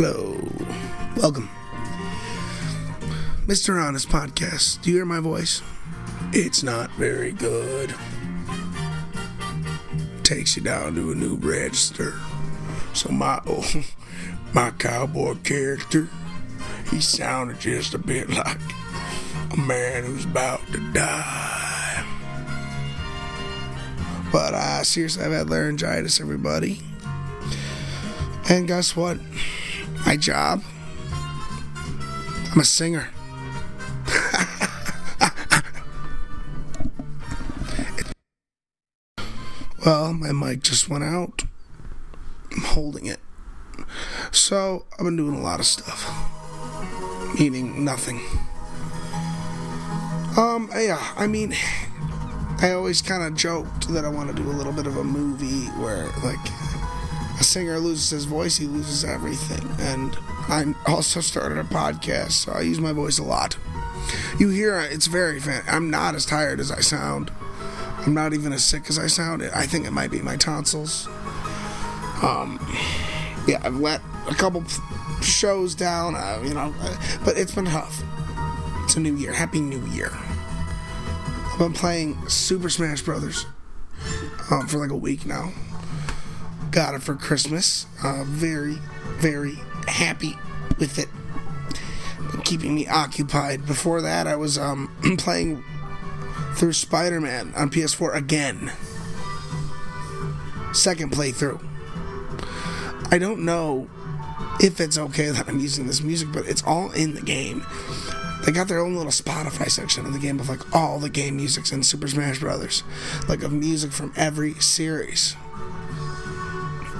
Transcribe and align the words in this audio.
Hello. 0.00 0.38
Welcome. 1.16 1.50
Mr. 3.48 3.82
Honest 3.82 4.08
Podcast. 4.08 4.80
Do 4.80 4.90
you 4.90 4.96
hear 4.98 5.04
my 5.04 5.18
voice? 5.18 5.60
It's 6.32 6.62
not 6.62 6.92
very 6.92 7.32
good. 7.32 7.92
Takes 10.22 10.56
you 10.56 10.62
down 10.62 10.94
to 10.94 11.10
a 11.10 11.16
new 11.16 11.34
register. 11.34 12.14
So 12.94 13.08
my 13.10 13.40
oh, 13.48 13.84
my 14.54 14.70
cowboy 14.70 15.34
character, 15.42 16.08
he 16.92 17.00
sounded 17.00 17.58
just 17.58 17.92
a 17.92 17.98
bit 17.98 18.30
like 18.30 18.60
a 19.52 19.56
man 19.56 20.04
who's 20.04 20.26
about 20.26 20.64
to 20.68 20.92
die. 20.92 22.06
But 24.30 24.54
I 24.54 24.84
seriously, 24.84 25.24
I've 25.24 25.32
had 25.32 25.50
laryngitis, 25.50 26.20
everybody. 26.20 26.82
And 28.48 28.68
guess 28.68 28.94
what? 28.94 29.18
My 30.08 30.16
job. 30.16 30.64
I'm 32.50 32.60
a 32.60 32.64
singer. 32.64 33.10
well, 39.84 40.14
my 40.14 40.32
mic 40.32 40.62
just 40.62 40.88
went 40.88 41.04
out. 41.04 41.42
I'm 42.56 42.62
holding 42.62 43.04
it. 43.04 43.20
So, 44.30 44.86
I've 44.98 45.04
been 45.04 45.16
doing 45.16 45.34
a 45.34 45.42
lot 45.42 45.60
of 45.60 45.66
stuff. 45.66 46.10
Meaning 47.38 47.84
nothing. 47.84 48.22
Um, 50.38 50.70
yeah, 50.74 51.12
I 51.18 51.26
mean, 51.26 51.54
I 52.62 52.72
always 52.72 53.02
kind 53.02 53.24
of 53.24 53.34
joked 53.34 53.88
that 53.88 54.06
I 54.06 54.08
want 54.08 54.34
to 54.34 54.42
do 54.42 54.48
a 54.48 54.56
little 54.56 54.72
bit 54.72 54.86
of 54.86 54.96
a 54.96 55.04
movie 55.04 55.66
where, 55.72 56.06
like, 56.24 56.40
a 57.38 57.44
singer 57.44 57.78
loses 57.78 58.10
his 58.10 58.24
voice, 58.24 58.56
he 58.56 58.66
loses 58.66 59.04
everything. 59.04 59.68
And 59.78 60.16
I 60.48 60.74
also 60.86 61.20
started 61.20 61.58
a 61.58 61.64
podcast, 61.64 62.32
so 62.32 62.52
I 62.52 62.62
use 62.62 62.80
my 62.80 62.92
voice 62.92 63.18
a 63.18 63.24
lot. 63.24 63.56
You 64.38 64.48
hear 64.48 64.78
it's 64.80 65.06
very 65.06 65.40
fan. 65.40 65.62
I'm 65.66 65.90
not 65.90 66.14
as 66.14 66.24
tired 66.24 66.60
as 66.60 66.70
I 66.70 66.80
sound. 66.80 67.30
I'm 68.06 68.14
not 68.14 68.32
even 68.32 68.52
as 68.52 68.64
sick 68.64 68.88
as 68.88 68.98
I 68.98 69.06
sound. 69.06 69.42
I 69.54 69.66
think 69.66 69.86
it 69.86 69.90
might 69.90 70.10
be 70.10 70.20
my 70.20 70.36
tonsils. 70.36 71.06
Um, 72.22 72.58
yeah, 73.46 73.60
I've 73.62 73.76
let 73.76 74.00
a 74.28 74.34
couple 74.34 74.64
shows 75.20 75.74
down, 75.74 76.14
uh, 76.14 76.40
you 76.42 76.54
know, 76.54 76.74
but 77.24 77.36
it's 77.36 77.54
been 77.54 77.66
tough. 77.66 78.02
It's 78.84 78.96
a 78.96 79.00
new 79.00 79.14
year. 79.14 79.32
Happy 79.32 79.60
New 79.60 79.84
Year. 79.88 80.10
I've 80.12 81.58
been 81.58 81.72
playing 81.72 82.16
Super 82.28 82.70
Smash 82.70 83.02
Brothers 83.02 83.44
um, 84.50 84.66
for 84.66 84.78
like 84.78 84.90
a 84.90 84.96
week 84.96 85.26
now. 85.26 85.52
Got 86.70 86.94
it 86.94 87.02
for 87.02 87.14
Christmas. 87.14 87.86
Uh, 88.02 88.24
very, 88.24 88.78
very 89.16 89.54
happy 89.86 90.36
with 90.78 90.98
it. 90.98 91.08
Keeping 92.44 92.74
me 92.74 92.86
occupied. 92.86 93.66
Before 93.66 94.00
that, 94.02 94.26
I 94.26 94.36
was 94.36 94.58
um, 94.58 94.94
playing 95.18 95.64
through 96.54 96.72
Spider 96.72 97.20
Man 97.20 97.52
on 97.56 97.70
PS4 97.70 98.14
again. 98.14 98.72
Second 100.72 101.12
playthrough. 101.12 101.64
I 103.10 103.18
don't 103.18 103.44
know 103.44 103.88
if 104.60 104.80
it's 104.80 104.98
okay 104.98 105.30
that 105.30 105.48
I'm 105.48 105.60
using 105.60 105.86
this 105.86 106.02
music, 106.02 106.28
but 106.32 106.46
it's 106.46 106.62
all 106.64 106.90
in 106.92 107.14
the 107.14 107.22
game. 107.22 107.64
They 108.44 108.52
got 108.52 108.68
their 108.68 108.80
own 108.80 108.94
little 108.94 109.12
Spotify 109.12 109.70
section 109.70 110.06
in 110.06 110.12
the 110.12 110.18
game 110.18 110.38
of 110.40 110.48
like 110.48 110.74
all 110.74 110.98
the 110.98 111.08
game 111.08 111.36
musics 111.36 111.72
in 111.72 111.82
Super 111.82 112.08
Smash 112.08 112.40
Brothers, 112.40 112.82
like 113.28 113.42
of 113.42 113.52
music 113.52 113.92
from 113.92 114.12
every 114.16 114.54
series. 114.54 115.36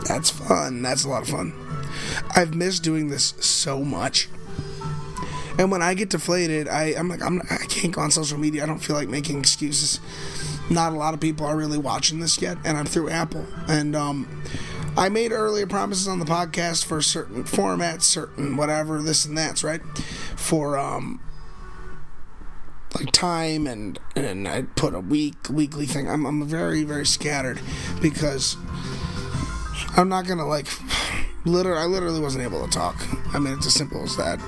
That's 0.08 0.30
fun. 0.30 0.82
That's 0.82 1.04
a 1.04 1.08
lot 1.08 1.22
of 1.22 1.28
fun. 1.28 1.52
I've 2.34 2.54
missed 2.54 2.82
doing 2.82 3.08
this 3.08 3.34
so 3.40 3.84
much. 3.84 4.28
And 5.58 5.70
when 5.72 5.82
I 5.82 5.94
get 5.94 6.10
deflated, 6.10 6.68
I, 6.68 6.94
I'm 6.96 7.08
like, 7.08 7.22
I'm, 7.22 7.42
I 7.50 7.64
can't 7.68 7.92
go 7.92 8.00
on 8.00 8.10
social 8.10 8.38
media. 8.38 8.62
I 8.62 8.66
don't 8.66 8.78
feel 8.78 8.96
like 8.96 9.08
making 9.08 9.38
excuses. 9.38 10.00
Not 10.70 10.92
a 10.92 10.96
lot 10.96 11.14
of 11.14 11.20
people 11.20 11.46
are 11.46 11.56
really 11.56 11.78
watching 11.78 12.20
this 12.20 12.40
yet, 12.40 12.58
and 12.64 12.78
I'm 12.78 12.86
through 12.86 13.10
Apple. 13.10 13.44
And 13.66 13.96
um, 13.96 14.42
I 14.96 15.08
made 15.08 15.32
earlier 15.32 15.66
promises 15.66 16.06
on 16.06 16.20
the 16.20 16.24
podcast 16.24 16.84
for 16.84 17.02
certain 17.02 17.44
formats, 17.44 18.02
certain 18.02 18.56
whatever, 18.56 19.02
this 19.02 19.24
and 19.24 19.36
that's, 19.36 19.64
right? 19.64 19.80
For 20.36 20.78
um, 20.78 21.20
like 22.94 23.10
time 23.12 23.66
and 23.66 23.98
and 24.16 24.48
I 24.48 24.62
put 24.62 24.94
a 24.94 25.00
week 25.00 25.48
weekly 25.50 25.86
thing. 25.86 26.08
I'm 26.08 26.24
I'm 26.24 26.44
very 26.46 26.84
very 26.84 27.06
scattered 27.06 27.60
because 28.00 28.56
I'm 29.96 30.08
not 30.08 30.26
gonna 30.26 30.46
like 30.46 30.66
literally 31.44 31.80
I 31.80 31.86
literally 31.86 32.20
wasn't 32.20 32.44
able 32.44 32.64
to 32.64 32.70
talk. 32.70 32.96
I 33.34 33.38
mean 33.38 33.54
it's 33.54 33.66
as 33.66 33.74
simple 33.74 34.02
as 34.02 34.16
that. 34.16 34.40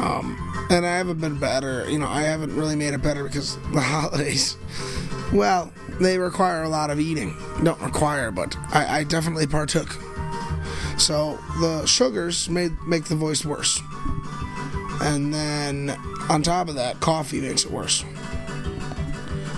Um, 0.00 0.36
and 0.70 0.86
I 0.86 0.96
haven't 0.96 1.20
been 1.20 1.38
better. 1.38 1.88
You 1.90 1.98
know 1.98 2.08
I 2.08 2.22
haven't 2.22 2.54
really 2.54 2.76
made 2.76 2.94
it 2.94 3.02
better 3.02 3.24
because 3.24 3.56
the 3.72 3.80
holidays. 3.80 4.56
Well, 5.32 5.72
they 6.00 6.18
require 6.18 6.64
a 6.64 6.68
lot 6.68 6.90
of 6.90 6.98
eating. 6.98 7.36
Don't 7.62 7.80
require, 7.80 8.30
but 8.30 8.56
I, 8.72 9.00
I 9.00 9.04
definitely 9.04 9.46
partook. 9.46 9.96
So 10.98 11.38
the 11.60 11.86
sugars 11.86 12.48
made 12.50 12.72
make 12.86 13.04
the 13.04 13.14
voice 13.14 13.44
worse. 13.44 13.80
And 15.02 15.32
then 15.32 15.96
on 16.28 16.42
top 16.42 16.68
of 16.68 16.74
that, 16.74 17.00
coffee 17.00 17.40
makes 17.40 17.64
it 17.64 17.70
worse. 17.70 18.02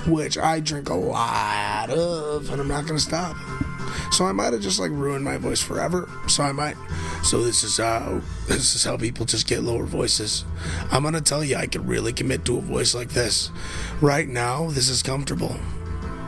Which 0.06 0.38
I 0.38 0.60
drink 0.60 0.88
a 0.88 0.94
lot 0.94 1.90
of, 1.90 2.50
and 2.50 2.60
I'm 2.60 2.68
not 2.68 2.86
gonna 2.86 3.00
stop. 3.00 3.36
So 4.12 4.26
I 4.26 4.32
might 4.32 4.52
have 4.52 4.60
just 4.60 4.78
like 4.78 4.90
ruined 4.90 5.24
my 5.24 5.38
voice 5.38 5.62
forever. 5.62 6.08
So 6.28 6.44
I 6.44 6.52
might. 6.52 6.76
So 7.24 7.42
this 7.42 7.64
is 7.64 7.78
how 7.78 8.20
this 8.46 8.74
is 8.74 8.84
how 8.84 8.98
people 8.98 9.24
just 9.24 9.48
get 9.48 9.62
lower 9.62 9.86
voices. 9.86 10.44
I'm 10.90 11.02
gonna 11.02 11.22
tell 11.22 11.42
you, 11.42 11.56
I 11.56 11.66
can 11.66 11.86
really 11.86 12.12
commit 12.12 12.44
to 12.44 12.58
a 12.58 12.60
voice 12.60 12.94
like 12.94 13.08
this. 13.08 13.50
Right 14.02 14.28
now, 14.28 14.68
this 14.70 14.90
is 14.90 15.02
comfortable. 15.02 15.56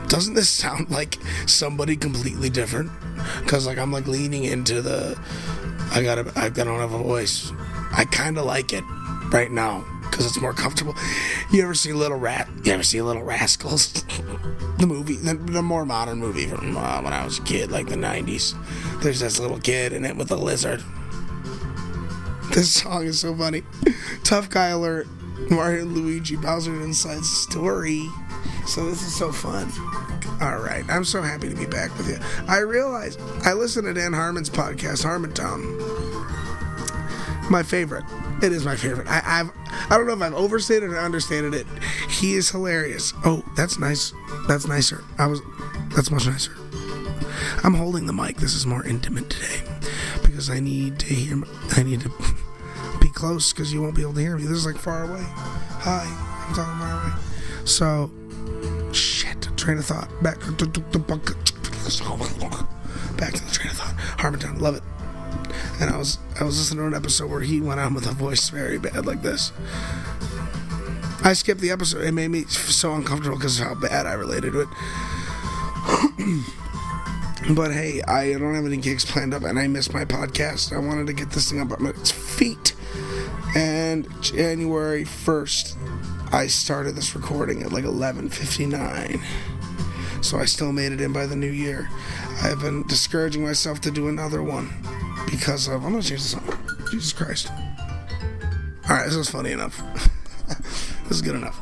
Doesn't 0.07 0.33
this 0.33 0.49
sound 0.49 0.89
like 0.89 1.19
somebody 1.45 1.95
completely 1.95 2.49
different? 2.49 2.91
Cause 3.45 3.67
like 3.67 3.77
I'm 3.77 3.91
like 3.91 4.07
leaning 4.07 4.45
into 4.45 4.81
the. 4.81 5.19
I 5.91 6.01
gotta. 6.01 6.31
I 6.35 6.49
don't 6.49 6.79
have 6.79 6.93
a 6.93 6.97
voice. 6.97 7.51
I 7.91 8.05
kind 8.05 8.37
of 8.39 8.45
like 8.45 8.73
it 8.73 8.83
right 9.31 9.51
now 9.51 9.85
because 10.15 10.27
it's 10.27 10.39
more 10.39 10.53
comfortable. 10.53 10.95
You 11.51 11.61
ever 11.63 11.73
see 11.73 11.91
Little 11.91 12.17
Rat? 12.17 12.47
You 12.63 12.71
ever 12.71 12.83
see 12.83 13.01
Little 13.01 13.23
Rascals? 13.23 13.91
the 14.79 14.87
movie, 14.87 15.17
the, 15.17 15.33
the, 15.33 15.61
more 15.61 15.85
modern 15.85 16.19
movie 16.19 16.47
from 16.47 16.77
uh, 16.77 17.01
when 17.01 17.11
I 17.11 17.25
was 17.25 17.39
a 17.39 17.41
kid, 17.41 17.69
like 17.69 17.89
the 17.89 17.95
'90s. 17.95 18.55
There's 19.01 19.19
this 19.19 19.39
little 19.39 19.59
kid 19.59 19.91
in 19.91 20.05
it 20.05 20.15
with 20.15 20.31
a 20.31 20.37
lizard. 20.37 20.81
This 22.53 22.73
song 22.75 23.03
is 23.03 23.19
so 23.19 23.35
funny. 23.35 23.63
Tough 24.23 24.49
guy 24.49 24.67
alert. 24.67 25.07
Mario 25.49 25.83
Luigi 25.83 26.37
Bowser 26.37 26.73
Inside 26.81 27.25
Story. 27.25 28.07
So 28.65 28.85
this 28.85 29.01
is 29.01 29.13
so 29.13 29.33
fun. 29.33 29.69
All 30.41 30.59
right, 30.59 30.85
I'm 30.87 31.03
so 31.03 31.21
happy 31.21 31.49
to 31.49 31.55
be 31.55 31.65
back 31.65 31.95
with 31.97 32.07
you. 32.07 32.17
I 32.47 32.59
realize 32.59 33.17
I 33.43 33.51
listen 33.51 33.83
to 33.83 33.93
Dan 33.93 34.13
Harmon's 34.13 34.49
podcast, 34.49 35.03
Harmontown. 35.03 35.61
My 37.49 37.63
favorite. 37.63 38.05
It 38.43 38.51
is 38.51 38.65
my 38.65 38.75
favorite. 38.75 39.07
I, 39.07 39.21
I've 39.25 39.51
I 39.89 39.97
don't 39.97 40.07
know 40.07 40.13
if 40.13 40.21
I've 40.21 40.33
overstated 40.33 40.89
or 40.89 40.97
understated 40.97 41.53
it. 41.53 41.65
He 42.09 42.35
is 42.35 42.49
hilarious. 42.49 43.13
Oh, 43.23 43.43
that's 43.55 43.79
nice. 43.79 44.13
That's 44.47 44.67
nicer. 44.67 45.03
I 45.17 45.27
was. 45.27 45.41
That's 45.95 46.11
much 46.11 46.27
nicer. 46.27 46.51
I'm 47.63 47.73
holding 47.73 48.05
the 48.05 48.13
mic. 48.13 48.37
This 48.37 48.53
is 48.53 48.65
more 48.65 48.85
intimate 48.85 49.29
today 49.29 49.61
because 50.23 50.49
I 50.49 50.59
need 50.59 50.99
to 50.99 51.13
hear. 51.13 51.41
I 51.71 51.83
need 51.83 52.01
to 52.01 52.11
be 53.01 53.09
close 53.09 53.53
because 53.53 53.73
you 53.73 53.81
won't 53.81 53.95
be 53.95 54.01
able 54.01 54.13
to 54.13 54.21
hear 54.21 54.37
me. 54.37 54.43
This 54.43 54.57
is 54.57 54.65
like 54.65 54.77
far 54.77 55.03
away. 55.09 55.23
Hi, 55.23 56.05
I'm 56.47 56.55
talking 56.55 56.79
far 56.79 57.03
away. 57.03 57.13
So, 57.65 58.11
shit. 58.91 59.47
Train 59.57 59.77
of 59.77 59.85
thought. 59.85 60.09
Back. 60.21 60.39
To 60.41 60.51
the 60.51 60.99
bunker. 60.99 61.35
Back 63.17 63.33
to 63.33 63.45
the 63.45 63.51
train 63.51 63.71
of 63.71 63.77
thought. 63.77 63.95
Harmontown. 64.17 64.59
Love 64.59 64.75
it 64.75 64.83
and 65.79 65.89
I 65.89 65.97
was 65.97 66.17
I 66.37 66.43
was 66.43 66.59
listening 66.59 66.79
to 66.79 66.87
an 66.87 66.93
episode 66.93 67.31
where 67.31 67.39
he 67.39 67.61
went 67.61 67.79
on 67.79 67.93
with 67.93 68.05
a 68.07 68.11
voice 68.11 68.49
very 68.49 68.77
bad 68.77 69.05
like 69.05 69.21
this. 69.21 69.53
I 71.23 71.31
skipped 71.31 71.61
the 71.61 71.71
episode. 71.71 72.03
It 72.03 72.11
made 72.11 72.27
me 72.27 72.43
so 72.43 72.93
uncomfortable 72.93 73.37
because 73.37 73.57
of 73.61 73.67
how 73.67 73.75
bad 73.75 74.05
I 74.05 74.13
related 74.13 74.51
to 74.51 74.61
it. 74.61 74.67
but 77.55 77.71
hey, 77.71 78.01
I 78.01 78.33
don't 78.33 78.53
have 78.53 78.65
any 78.65 78.75
gigs 78.77 79.05
planned 79.05 79.33
up, 79.33 79.43
and 79.43 79.57
I 79.57 79.67
missed 79.67 79.93
my 79.93 80.03
podcast. 80.03 80.73
I 80.75 80.79
wanted 80.79 81.07
to 81.07 81.13
get 81.13 81.31
this 81.31 81.49
thing 81.49 81.61
up 81.61 81.71
on 81.71 81.85
its 81.85 82.11
feet. 82.11 82.75
And 83.55 84.05
January 84.21 85.05
first, 85.05 85.77
I 86.33 86.47
started 86.47 86.95
this 86.95 87.15
recording 87.15 87.63
at 87.63 87.71
like 87.71 87.85
eleven 87.85 88.27
fifty 88.29 88.65
nine. 88.65 89.21
So 90.21 90.37
I 90.37 90.45
still 90.45 90.73
made 90.73 90.91
it 90.91 90.99
in 90.99 91.13
by 91.13 91.27
the 91.27 91.35
new 91.37 91.49
year. 91.49 91.89
I've 92.43 92.59
been 92.59 92.85
discouraging 92.87 93.43
myself 93.43 93.79
to 93.81 93.91
do 93.91 94.09
another 94.09 94.43
one 94.43 94.73
because 95.35 95.67
of. 95.67 95.83
I'm 95.83 95.91
gonna 95.91 96.01
change 96.01 96.23
the 96.23 96.29
song. 96.29 96.87
Jesus 96.91 97.13
Christ. 97.13 97.51
All 98.87 98.95
right, 98.95 99.05
this 99.05 99.15
is 99.15 99.29
funny 99.29 99.51
enough. 99.51 99.81
this 101.03 101.11
is 101.11 101.21
good 101.21 101.35
enough. 101.35 101.59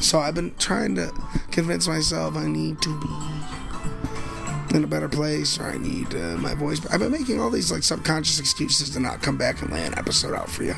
So 0.00 0.20
I've 0.20 0.34
been 0.34 0.54
trying 0.58 0.94
to 0.96 1.10
convince 1.50 1.88
myself 1.88 2.36
I 2.36 2.46
need 2.46 2.80
to 2.82 3.00
be 3.00 4.76
in 4.76 4.84
a 4.84 4.86
better 4.86 5.08
place, 5.08 5.58
or 5.58 5.64
I 5.64 5.78
need 5.78 6.14
uh, 6.14 6.36
my 6.36 6.54
voice. 6.54 6.84
I've 6.86 7.00
been 7.00 7.12
making 7.12 7.40
all 7.40 7.50
these 7.50 7.72
like 7.72 7.82
subconscious 7.82 8.38
excuses 8.38 8.90
to 8.90 9.00
not 9.00 9.22
come 9.22 9.36
back 9.36 9.62
and 9.62 9.72
lay 9.72 9.84
an 9.84 9.98
episode 9.98 10.34
out 10.34 10.50
for 10.50 10.62
you. 10.62 10.74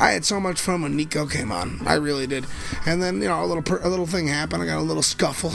I 0.00 0.10
had 0.12 0.24
so 0.24 0.40
much 0.40 0.60
fun 0.60 0.82
when 0.82 0.96
Nico 0.96 1.26
came 1.26 1.52
on. 1.52 1.80
I 1.86 1.94
really 1.94 2.26
did. 2.26 2.46
And 2.86 3.02
then 3.02 3.20
you 3.20 3.28
know 3.28 3.44
a 3.44 3.46
little 3.46 3.62
per- 3.62 3.82
a 3.82 3.88
little 3.88 4.06
thing 4.06 4.28
happened. 4.28 4.62
I 4.62 4.66
got 4.66 4.78
a 4.78 4.82
little 4.82 5.02
scuffle. 5.02 5.52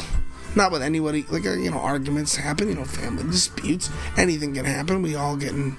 Not 0.60 0.74
with 0.74 0.82
anybody. 0.82 1.26
Like 1.30 1.46
uh, 1.46 1.54
you 1.54 1.72
know, 1.72 1.78
arguments 1.78 2.36
happen. 2.36 2.68
You 2.68 2.76
know, 2.76 2.84
family 2.84 3.24
disputes. 3.24 3.90
Anything 4.18 4.54
can 4.54 4.66
happen. 4.66 5.02
We 5.02 5.16
all 5.16 5.38
get 5.38 5.54
in 5.54 5.78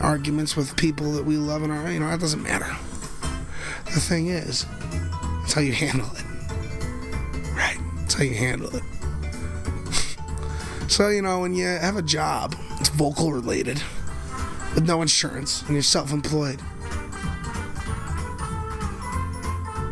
arguments 0.00 0.56
with 0.56 0.74
people 0.74 1.12
that 1.12 1.26
we 1.26 1.36
love 1.36 1.62
and 1.62 1.70
our. 1.70 1.92
You 1.92 2.00
know, 2.00 2.08
that 2.08 2.18
doesn't 2.18 2.42
matter. 2.42 2.74
The 3.92 4.00
thing 4.00 4.28
is, 4.28 4.64
it's 5.42 5.52
how 5.52 5.60
you 5.60 5.74
handle 5.74 6.08
it. 6.16 6.24
Right. 7.54 7.76
It's 8.04 8.14
how 8.14 8.24
you 8.24 8.34
handle 8.34 8.74
it. 8.74 8.82
so 10.90 11.10
you 11.10 11.20
know, 11.20 11.40
when 11.40 11.52
you 11.52 11.66
have 11.66 11.98
a 11.98 12.02
job, 12.02 12.56
it's 12.80 12.88
vocal 12.88 13.34
related, 13.34 13.82
with 14.74 14.86
no 14.86 15.02
insurance, 15.02 15.60
and 15.64 15.72
you're 15.72 15.82
self-employed 15.82 16.58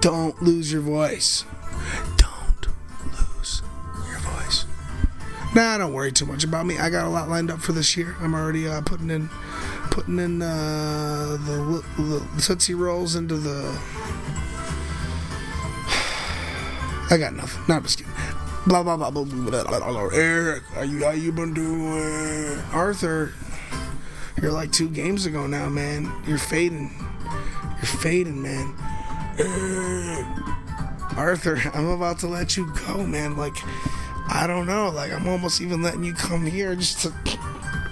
Don't 0.01 0.43
lose 0.43 0.73
your 0.73 0.81
voice. 0.81 1.45
Nah, 5.55 5.79
don't 5.79 5.93
worry 5.93 6.13
too 6.13 6.27
much 6.27 6.45
about 6.45 6.65
me. 6.65 6.79
I 6.79 6.91
got 6.91 7.07
a 7.07 7.09
lot 7.09 7.29
lined 7.29 7.51
up 7.51 7.61
for 7.61 7.73
this 7.73 7.97
year. 7.97 8.15
I'm 8.21 8.35
already 8.35 8.69
uh, 8.69 8.83
putting 8.83 9.11
in 9.11 9.29
putting 9.91 10.21
in 10.21 10.41
uh, 10.43 11.37
the, 11.45 11.85
the 11.99 12.43
Tootsie 12.43 12.75
Rolls 12.75 13.17
into 13.17 13.37
the. 13.37 13.63
I 17.11 17.17
got 17.19 17.35
nothing. 17.35 17.65
Not 17.69 17.83
just 17.83 17.99
kidding. 17.99 18.13
Blah 18.67 18.85
blah 18.85 18.97
blah 18.97 19.11
blah 19.11 19.25
blah 19.25 19.51
blah. 19.51 19.65
blah, 19.65 19.91
blah. 19.91 20.09
Eric, 20.13 20.63
how 20.75 20.83
you 20.83 21.05
how 21.05 21.11
you 21.11 21.33
been 21.33 21.53
doing? 21.53 22.59
Arthur, 22.73 23.33
you're 24.41 24.53
like 24.53 24.71
two 24.71 24.89
games 24.89 25.27
ago 25.27 25.47
now, 25.47 25.69
man. 25.69 26.13
You're 26.27 26.39
fading. 26.39 26.95
You're 27.79 27.87
fading, 27.87 28.41
man. 28.41 28.75
Arthur, 31.17 31.61
I'm 31.75 31.89
about 31.89 32.19
to 32.21 32.27
let 32.29 32.57
you 32.57 32.73
go, 32.87 33.05
man. 33.05 33.37
Like, 33.37 33.57
I 34.33 34.47
don't 34.47 34.67
know. 34.67 34.91
Like, 34.91 35.13
I'm 35.13 35.27
almost 35.29 35.61
even 35.61 35.83
letting 35.83 36.05
you 36.05 36.15
come 36.15 36.47
here 36.47 36.75
just 36.77 37.01
to. 37.03 37.13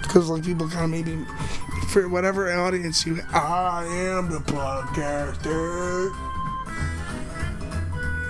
Because, 0.01 0.29
like, 0.29 0.43
people 0.43 0.69
kind 0.69 0.85
of 0.85 0.91
maybe. 0.91 1.25
For 1.89 2.07
whatever 2.07 2.51
audience 2.51 3.05
you. 3.05 3.19
I 3.33 3.83
am 3.85 4.29
the 4.29 4.37
podcaster. 4.37 6.09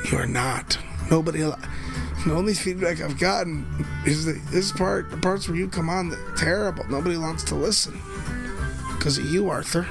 You 0.10 0.18
are 0.18 0.28
not. 0.28 0.80
Nobody. 1.12 1.40
The 1.40 2.34
only 2.34 2.54
feedback 2.54 3.02
I've 3.02 3.20
gotten 3.20 3.66
is 4.06 4.26
that 4.26 4.42
this 4.48 4.72
part, 4.72 5.12
the 5.12 5.18
parts 5.18 5.48
where 5.48 5.58
you 5.58 5.68
come 5.68 5.90
on, 5.90 6.16
terrible. 6.38 6.86
Nobody 6.90 7.18
wants 7.18 7.44
to 7.46 7.56
listen. 7.56 8.02
Because 8.98 9.18
of 9.18 9.26
you, 9.26 9.50
Arthur. 9.50 9.88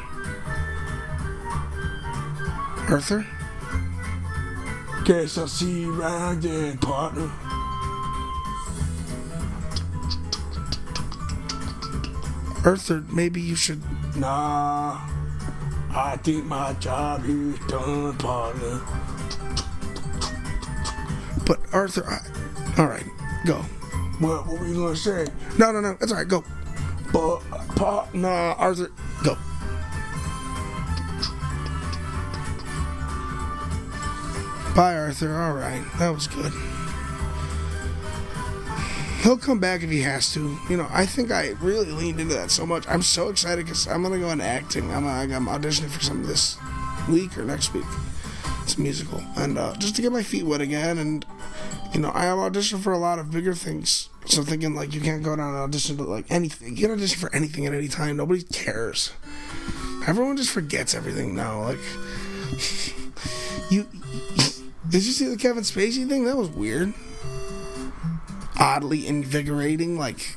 Arthur? 2.88 3.26
Guess 5.04 5.38
I'll 5.38 5.46
see 5.46 5.82
you 5.82 6.00
around 6.00 6.42
then, 6.42 6.78
partner. 6.78 7.30
Arthur, 12.64 13.04
maybe 13.10 13.40
you 13.40 13.54
should. 13.54 13.82
Nah, 14.16 15.00
I 15.90 16.18
think 16.22 16.44
my 16.44 16.72
job 16.74 17.24
here 17.24 17.52
is 17.52 17.58
done, 17.66 18.16
partner. 18.18 18.80
But 21.46 21.60
Arthur, 21.72 22.04
I, 22.06 22.80
all 22.80 22.86
right, 22.88 23.06
go. 23.46 23.56
What, 24.18 24.46
what 24.46 24.60
were 24.60 24.66
you 24.66 24.74
gonna 24.74 24.96
say? 24.96 25.26
No, 25.58 25.72
no, 25.72 25.80
no, 25.80 25.96
that's 26.00 26.12
all 26.12 26.18
right. 26.18 26.28
Go. 26.28 26.44
But, 27.12 27.38
partner, 27.76 28.20
nah, 28.20 28.54
Arthur, 28.58 28.90
go. 29.24 29.36
Bye, 34.74 34.96
Arthur. 34.96 35.34
All 35.34 35.54
right, 35.54 35.84
that 35.98 36.10
was 36.10 36.26
good. 36.26 36.52
He'll 39.22 39.36
come 39.36 39.58
back 39.58 39.82
if 39.82 39.90
he 39.90 40.02
has 40.02 40.32
to. 40.34 40.58
You 40.70 40.76
know, 40.76 40.86
I 40.90 41.04
think 41.04 41.32
I 41.32 41.48
really 41.60 41.90
leaned 41.90 42.20
into 42.20 42.34
that 42.34 42.50
so 42.50 42.64
much. 42.64 42.86
I'm 42.88 43.02
so 43.02 43.28
excited 43.28 43.64
because 43.64 43.88
I'm 43.88 44.02
gonna 44.02 44.18
go 44.18 44.30
into 44.30 44.44
acting. 44.44 44.92
I'm, 44.92 45.06
I'm 45.06 45.46
auditioning 45.46 45.90
for 45.90 46.00
some 46.00 46.24
this 46.24 46.56
week 47.08 47.36
or 47.36 47.44
next 47.44 47.74
week. 47.74 47.84
It's 48.62 48.76
a 48.76 48.80
musical, 48.80 49.22
and 49.36 49.58
uh, 49.58 49.74
just 49.76 49.96
to 49.96 50.02
get 50.02 50.12
my 50.12 50.22
feet 50.22 50.44
wet 50.44 50.60
again. 50.60 50.98
And 50.98 51.26
you 51.92 52.00
know, 52.00 52.12
I 52.14 52.24
have 52.24 52.38
auditioned 52.38 52.80
for 52.80 52.92
a 52.92 52.98
lot 52.98 53.18
of 53.18 53.30
bigger 53.30 53.54
things. 53.54 54.08
So 54.26 54.42
thinking 54.42 54.74
like 54.74 54.94
you 54.94 55.00
can't 55.00 55.22
go 55.22 55.34
down 55.34 55.48
and 55.48 55.58
audition 55.58 55.96
to 55.96 56.04
like 56.04 56.26
anything. 56.30 56.76
You 56.76 56.86
can 56.86 56.92
audition 56.92 57.18
for 57.18 57.34
anything 57.34 57.66
at 57.66 57.74
any 57.74 57.88
time. 57.88 58.18
Nobody 58.18 58.42
cares. 58.42 59.12
Everyone 60.06 60.36
just 60.36 60.50
forgets 60.50 60.94
everything 60.94 61.34
now. 61.34 61.62
Like 61.62 61.78
you 63.70 63.88
did 64.88 65.04
you 65.04 65.12
see 65.12 65.26
the 65.26 65.36
Kevin 65.36 65.64
Spacey 65.64 66.08
thing? 66.08 66.24
That 66.24 66.36
was 66.36 66.50
weird. 66.50 66.94
Oddly 68.58 69.06
invigorating. 69.06 69.98
Like, 69.98 70.36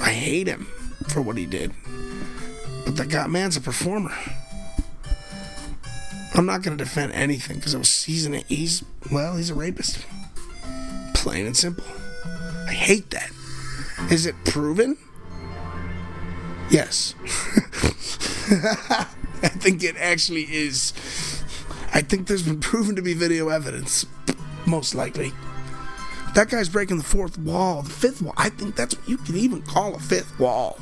I 0.00 0.10
hate 0.10 0.46
him 0.46 0.66
for 1.08 1.20
what 1.22 1.36
he 1.36 1.46
did. 1.46 1.72
But 2.84 2.96
that 2.96 3.08
guy, 3.08 3.26
man's 3.26 3.56
a 3.56 3.60
performer. 3.60 4.14
I'm 6.34 6.46
not 6.46 6.62
going 6.62 6.76
to 6.76 6.82
defend 6.82 7.12
anything 7.12 7.56
because 7.56 7.74
it 7.74 7.78
was 7.78 8.04
he's 8.04 8.24
an, 8.24 8.32
he's 8.48 8.82
well 9.10 9.36
he's 9.36 9.50
a 9.50 9.54
rapist. 9.54 10.04
Plain 11.14 11.46
and 11.46 11.56
simple. 11.56 11.84
I 12.68 12.72
hate 12.72 13.10
that. 13.10 13.30
Is 14.10 14.26
it 14.26 14.34
proven? 14.44 14.96
Yes. 16.70 17.14
I 19.42 19.48
think 19.48 19.84
it 19.84 19.96
actually 19.98 20.44
is 20.44 20.92
I 21.94 22.00
think 22.00 22.26
there's 22.26 22.42
been 22.42 22.60
proven 22.60 22.96
to 22.96 23.02
be 23.02 23.12
video 23.12 23.50
evidence, 23.50 24.06
most 24.64 24.94
likely. 24.94 25.32
That 26.34 26.48
guy's 26.48 26.68
breaking 26.68 26.98
the 26.98 27.04
fourth 27.04 27.38
wall, 27.38 27.82
the 27.82 27.90
fifth 27.90 28.22
wall. 28.22 28.34
I 28.36 28.48
think 28.48 28.74
that's 28.74 28.96
what 28.96 29.08
you 29.08 29.18
can 29.18 29.36
even 29.36 29.62
call 29.62 29.94
a 29.94 29.98
fifth 29.98 30.38
wall. 30.38 30.78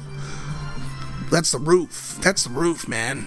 That's 1.31 1.53
the 1.53 1.59
roof. 1.59 2.19
That's 2.23 2.45
the 2.45 2.51
roof, 2.51 2.89
man. 2.89 3.27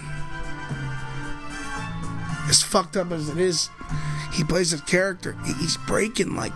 As 2.48 2.62
fucked 2.62 2.96
up 2.96 3.10
as 3.10 3.28
it 3.28 3.38
is, 3.38 3.70
he 4.32 4.44
plays 4.44 4.72
a 4.72 4.80
character. 4.82 5.36
He's 5.58 5.76
breaking 5.76 6.34
like 6.34 6.52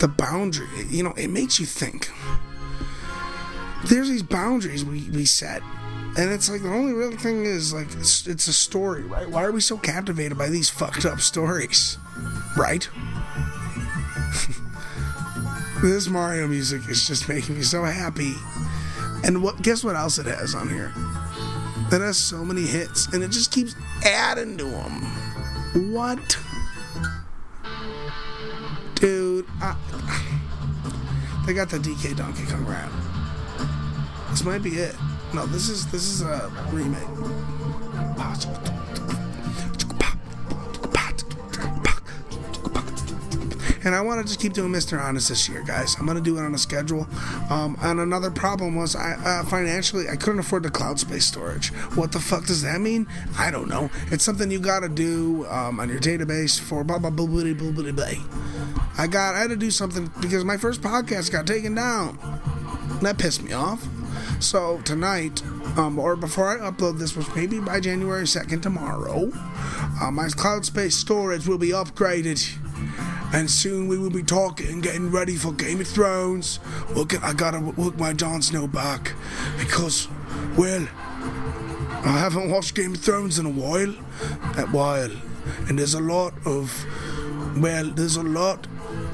the 0.00 0.08
boundary. 0.08 0.86
You 0.88 1.04
know, 1.04 1.12
it 1.16 1.28
makes 1.28 1.60
you 1.60 1.66
think. 1.66 2.10
There's 3.86 4.08
these 4.08 4.22
boundaries 4.22 4.84
we, 4.84 5.08
we 5.10 5.24
set 5.24 5.62
and 6.16 6.32
it's 6.32 6.50
like 6.50 6.62
the 6.62 6.68
only 6.68 6.92
real 6.92 7.12
thing 7.12 7.46
is 7.46 7.72
like 7.72 7.86
it's, 7.92 8.26
it's 8.26 8.48
a 8.48 8.52
story, 8.52 9.02
right? 9.02 9.28
Why 9.28 9.44
are 9.44 9.52
we 9.52 9.60
so 9.60 9.78
captivated 9.78 10.36
by 10.36 10.48
these 10.48 10.68
fucked 10.68 11.04
up 11.04 11.20
stories, 11.20 11.98
right? 12.56 12.88
This 15.82 16.08
Mario 16.08 16.46
music 16.46 16.88
is 16.88 17.06
just 17.06 17.28
making 17.28 17.56
me 17.56 17.62
so 17.62 17.84
happy. 17.84 18.34
And 19.24 19.42
what? 19.42 19.62
Guess 19.62 19.84
what 19.84 19.96
else 19.96 20.18
it 20.18 20.26
has 20.26 20.54
on 20.54 20.68
here? 20.68 20.92
It 21.92 22.00
has 22.00 22.16
so 22.16 22.44
many 22.44 22.62
hits, 22.62 23.06
and 23.08 23.22
it 23.22 23.30
just 23.30 23.52
keeps 23.52 23.74
adding 24.04 24.56
to 24.58 24.64
them. 24.64 25.92
What, 25.92 26.38
dude? 28.94 29.46
I, 29.60 29.76
they 31.46 31.54
got 31.54 31.68
the 31.70 31.78
DK 31.78 32.16
Donkey 32.16 32.44
Kong 32.46 32.64
rap. 32.64 32.90
This 34.30 34.44
might 34.44 34.62
be 34.62 34.70
it. 34.70 34.94
No, 35.34 35.46
this 35.46 35.68
is 35.68 35.86
this 35.90 36.04
is 36.04 36.22
a 36.22 36.50
remake. 36.72 37.08
And 43.84 43.94
I 43.94 44.00
want 44.00 44.20
to 44.20 44.26
just 44.26 44.40
keep 44.40 44.52
doing 44.52 44.70
Mr. 44.72 45.00
Honest 45.00 45.28
this 45.28 45.48
year, 45.48 45.62
guys. 45.62 45.96
I'm 45.98 46.06
gonna 46.06 46.20
do 46.20 46.36
it 46.38 46.42
on 46.42 46.54
a 46.54 46.58
schedule. 46.58 47.06
Um, 47.48 47.76
and 47.80 48.00
another 48.00 48.30
problem 48.30 48.74
was 48.74 48.94
I 48.94 49.12
uh, 49.14 49.44
financially 49.44 50.08
I 50.08 50.16
couldn't 50.16 50.40
afford 50.40 50.64
the 50.64 50.70
cloud 50.70 50.98
space 50.98 51.26
storage. 51.26 51.68
What 51.96 52.12
the 52.12 52.20
fuck 52.20 52.46
does 52.46 52.62
that 52.62 52.80
mean? 52.80 53.06
I 53.38 53.50
don't 53.50 53.68
know. 53.68 53.90
It's 54.10 54.24
something 54.24 54.50
you 54.50 54.60
gotta 54.60 54.88
do 54.88 55.46
um, 55.46 55.80
on 55.80 55.88
your 55.88 56.00
database 56.00 56.60
for 56.60 56.84
blah 56.84 56.98
blah 56.98 57.10
blah 57.10 57.26
blah 57.26 57.54
blah 57.54 57.70
blah 57.70 57.92
blah. 57.92 58.06
I 58.98 59.06
got 59.06 59.34
I 59.34 59.40
had 59.40 59.50
to 59.50 59.56
do 59.56 59.70
something 59.70 60.10
because 60.20 60.44
my 60.44 60.56
first 60.56 60.82
podcast 60.82 61.32
got 61.32 61.46
taken 61.46 61.74
down. 61.74 62.18
That 63.02 63.18
pissed 63.18 63.42
me 63.42 63.52
off. 63.52 63.86
So 64.40 64.80
tonight, 64.84 65.42
um, 65.76 65.98
or 65.98 66.16
before 66.16 66.48
I 66.48 66.70
upload 66.70 66.98
this, 66.98 67.16
which 67.16 67.26
maybe 67.34 67.60
by 67.60 67.80
January 67.80 68.24
2nd 68.24 68.62
tomorrow, 68.62 69.30
uh, 70.00 70.10
my 70.10 70.28
cloud 70.28 70.64
space 70.64 70.96
storage 70.96 71.46
will 71.46 71.58
be 71.58 71.70
upgraded. 71.70 72.38
And 73.32 73.50
soon 73.50 73.86
we 73.86 73.96
will 73.96 74.10
be 74.10 74.22
talking, 74.22 74.68
and 74.68 74.82
getting 74.82 75.10
ready 75.10 75.36
for 75.36 75.52
Game 75.52 75.80
of 75.80 75.86
Thrones. 75.86 76.58
We'll 76.94 77.04
get, 77.04 77.22
I 77.22 77.32
gotta 77.32 77.60
work 77.60 77.96
my 77.96 78.12
Jon 78.12 78.42
Snow 78.42 78.66
back 78.66 79.12
because, 79.58 80.08
well, 80.56 80.86
I 82.02 82.18
haven't 82.18 82.50
watched 82.50 82.74
Game 82.74 82.94
of 82.94 83.00
Thrones 83.00 83.38
in 83.38 83.46
a 83.46 83.50
while, 83.50 83.94
a 84.56 84.66
while, 84.66 85.10
and 85.68 85.78
there's 85.78 85.94
a 85.94 86.00
lot 86.00 86.34
of, 86.44 86.84
well, 87.56 87.84
there's 87.90 88.16
a 88.16 88.22
lot 88.22 88.66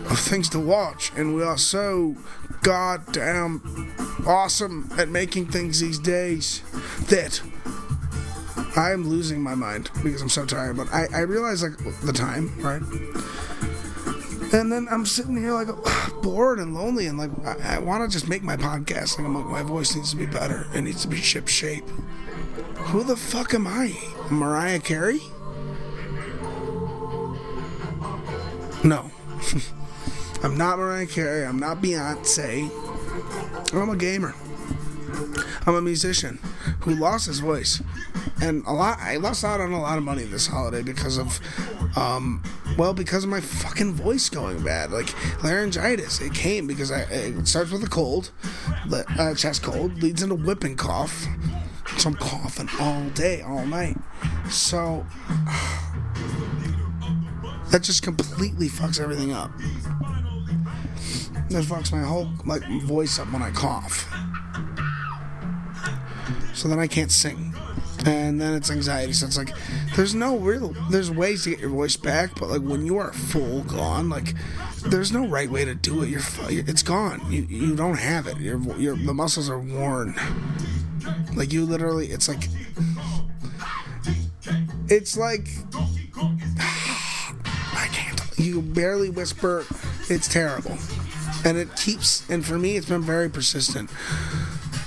of 0.08 0.18
things 0.18 0.48
to 0.50 0.60
watch, 0.60 1.12
and 1.16 1.34
we 1.34 1.42
are 1.42 1.58
so 1.58 2.16
goddamn 2.62 3.92
awesome 4.26 4.90
at 4.98 5.08
making 5.08 5.46
things 5.46 5.80
these 5.80 5.98
days 5.98 6.62
that 7.08 7.42
I 8.76 8.92
am 8.92 9.08
losing 9.08 9.42
my 9.42 9.54
mind 9.54 9.90
because 10.02 10.22
I'm 10.22 10.28
so 10.28 10.44
tired. 10.44 10.76
But 10.76 10.92
I, 10.92 11.06
I 11.14 11.20
realize 11.20 11.62
like 11.62 11.76
the 12.02 12.12
time, 12.12 12.52
right? 12.60 12.82
And 14.52 14.70
then 14.72 14.86
I'm 14.90 15.04
sitting 15.04 15.36
here 15.36 15.52
like 15.52 15.68
bored 16.22 16.58
and 16.58 16.74
lonely, 16.74 17.06
and 17.06 17.18
like 17.18 17.30
I, 17.44 17.76
I 17.76 17.78
want 17.78 18.08
to 18.08 18.14
just 18.14 18.28
make 18.28 18.42
my 18.42 18.56
podcast. 18.56 19.18
And 19.18 19.26
I'm 19.26 19.34
like, 19.34 19.46
my 19.46 19.62
voice 19.62 19.94
needs 19.94 20.10
to 20.10 20.16
be 20.16 20.26
better. 20.26 20.66
It 20.74 20.82
needs 20.82 21.02
to 21.02 21.08
be 21.08 21.16
ship 21.16 21.48
shape. 21.48 21.84
Who 22.90 23.02
the 23.02 23.16
fuck 23.16 23.54
am 23.54 23.66
I? 23.66 23.96
Mariah 24.30 24.78
Carey? 24.78 25.20
No. 28.84 29.10
I'm 30.42 30.56
not 30.56 30.78
Mariah 30.78 31.06
Carey. 31.06 31.44
I'm 31.44 31.58
not 31.58 31.82
Beyonce. 31.82 32.70
I'm 33.74 33.88
a 33.90 33.96
gamer. 33.96 34.34
I'm 35.66 35.74
a 35.74 35.82
musician 35.82 36.38
who 36.80 36.94
lost 36.94 37.26
his 37.26 37.40
voice, 37.40 37.82
and 38.40 38.62
a 38.66 38.72
lot. 38.72 38.98
I 39.00 39.16
lost 39.16 39.44
out 39.44 39.60
on 39.60 39.72
a 39.72 39.80
lot 39.80 39.98
of 39.98 40.04
money 40.04 40.22
this 40.22 40.46
holiday 40.46 40.82
because 40.82 41.18
of, 41.18 41.40
um, 41.96 42.42
well, 42.76 42.92
because 42.92 43.24
of 43.24 43.30
my 43.30 43.40
fucking 43.40 43.94
voice 43.94 44.28
going 44.28 44.62
bad. 44.62 44.90
Like 44.90 45.14
laryngitis, 45.42 46.20
it 46.20 46.34
came 46.34 46.66
because 46.66 46.90
I. 46.90 47.00
It 47.02 47.46
starts 47.48 47.70
with 47.70 47.82
a 47.84 47.88
cold, 47.88 48.32
uh, 48.92 49.34
chest 49.34 49.62
cold, 49.62 50.02
leads 50.02 50.22
into 50.22 50.34
whipping 50.34 50.76
cough. 50.76 51.26
So 51.98 52.10
I'm 52.10 52.16
coughing 52.16 52.68
all 52.78 53.04
day, 53.10 53.40
all 53.42 53.64
night. 53.64 53.96
So 54.50 55.06
that 57.70 57.82
just 57.82 58.02
completely 58.02 58.68
fucks 58.68 59.00
everything 59.00 59.32
up. 59.32 59.50
That 61.48 61.64
fucks 61.64 61.92
my 61.92 62.02
whole 62.02 62.28
like 62.44 62.62
voice 62.82 63.18
up 63.18 63.32
when 63.32 63.42
I 63.42 63.50
cough. 63.50 64.06
So 66.54 66.68
then 66.68 66.78
I 66.78 66.86
can't 66.86 67.12
sing. 67.12 67.45
And 68.04 68.40
then 68.40 68.54
it's 68.54 68.70
anxiety. 68.70 69.12
So 69.12 69.26
it's 69.26 69.36
like 69.36 69.52
there's 69.94 70.14
no 70.14 70.36
real 70.36 70.74
there's 70.90 71.10
ways 71.10 71.44
to 71.44 71.50
get 71.50 71.60
your 71.60 71.70
voice 71.70 71.96
back, 71.96 72.38
but 72.38 72.48
like 72.48 72.62
when 72.62 72.84
you 72.86 72.98
are 72.98 73.12
full 73.12 73.62
gone, 73.62 74.08
like 74.08 74.34
there's 74.86 75.12
no 75.12 75.26
right 75.26 75.50
way 75.50 75.64
to 75.64 75.74
do 75.74 76.02
it. 76.02 76.08
You're 76.08 76.22
it's 76.48 76.82
gone. 76.82 77.20
You 77.30 77.42
you 77.42 77.74
don't 77.74 77.98
have 77.98 78.26
it. 78.26 78.38
Your 78.38 78.60
your 78.76 78.96
the 78.96 79.14
muscles 79.14 79.48
are 79.50 79.58
worn. 79.58 80.14
Like 81.34 81.52
you 81.52 81.64
literally 81.64 82.08
it's 82.08 82.28
like 82.28 82.48
it's 84.88 85.16
like 85.16 85.48
I 86.58 87.88
can't 87.92 88.20
you 88.36 88.62
barely 88.62 89.10
whisper. 89.10 89.64
It's 90.08 90.28
terrible 90.28 90.78
and 91.44 91.56
it 91.58 91.74
keeps 91.76 92.28
and 92.28 92.44
for 92.44 92.58
me 92.58 92.76
it's 92.76 92.88
been 92.88 93.02
very 93.02 93.28
persistent 93.30 93.90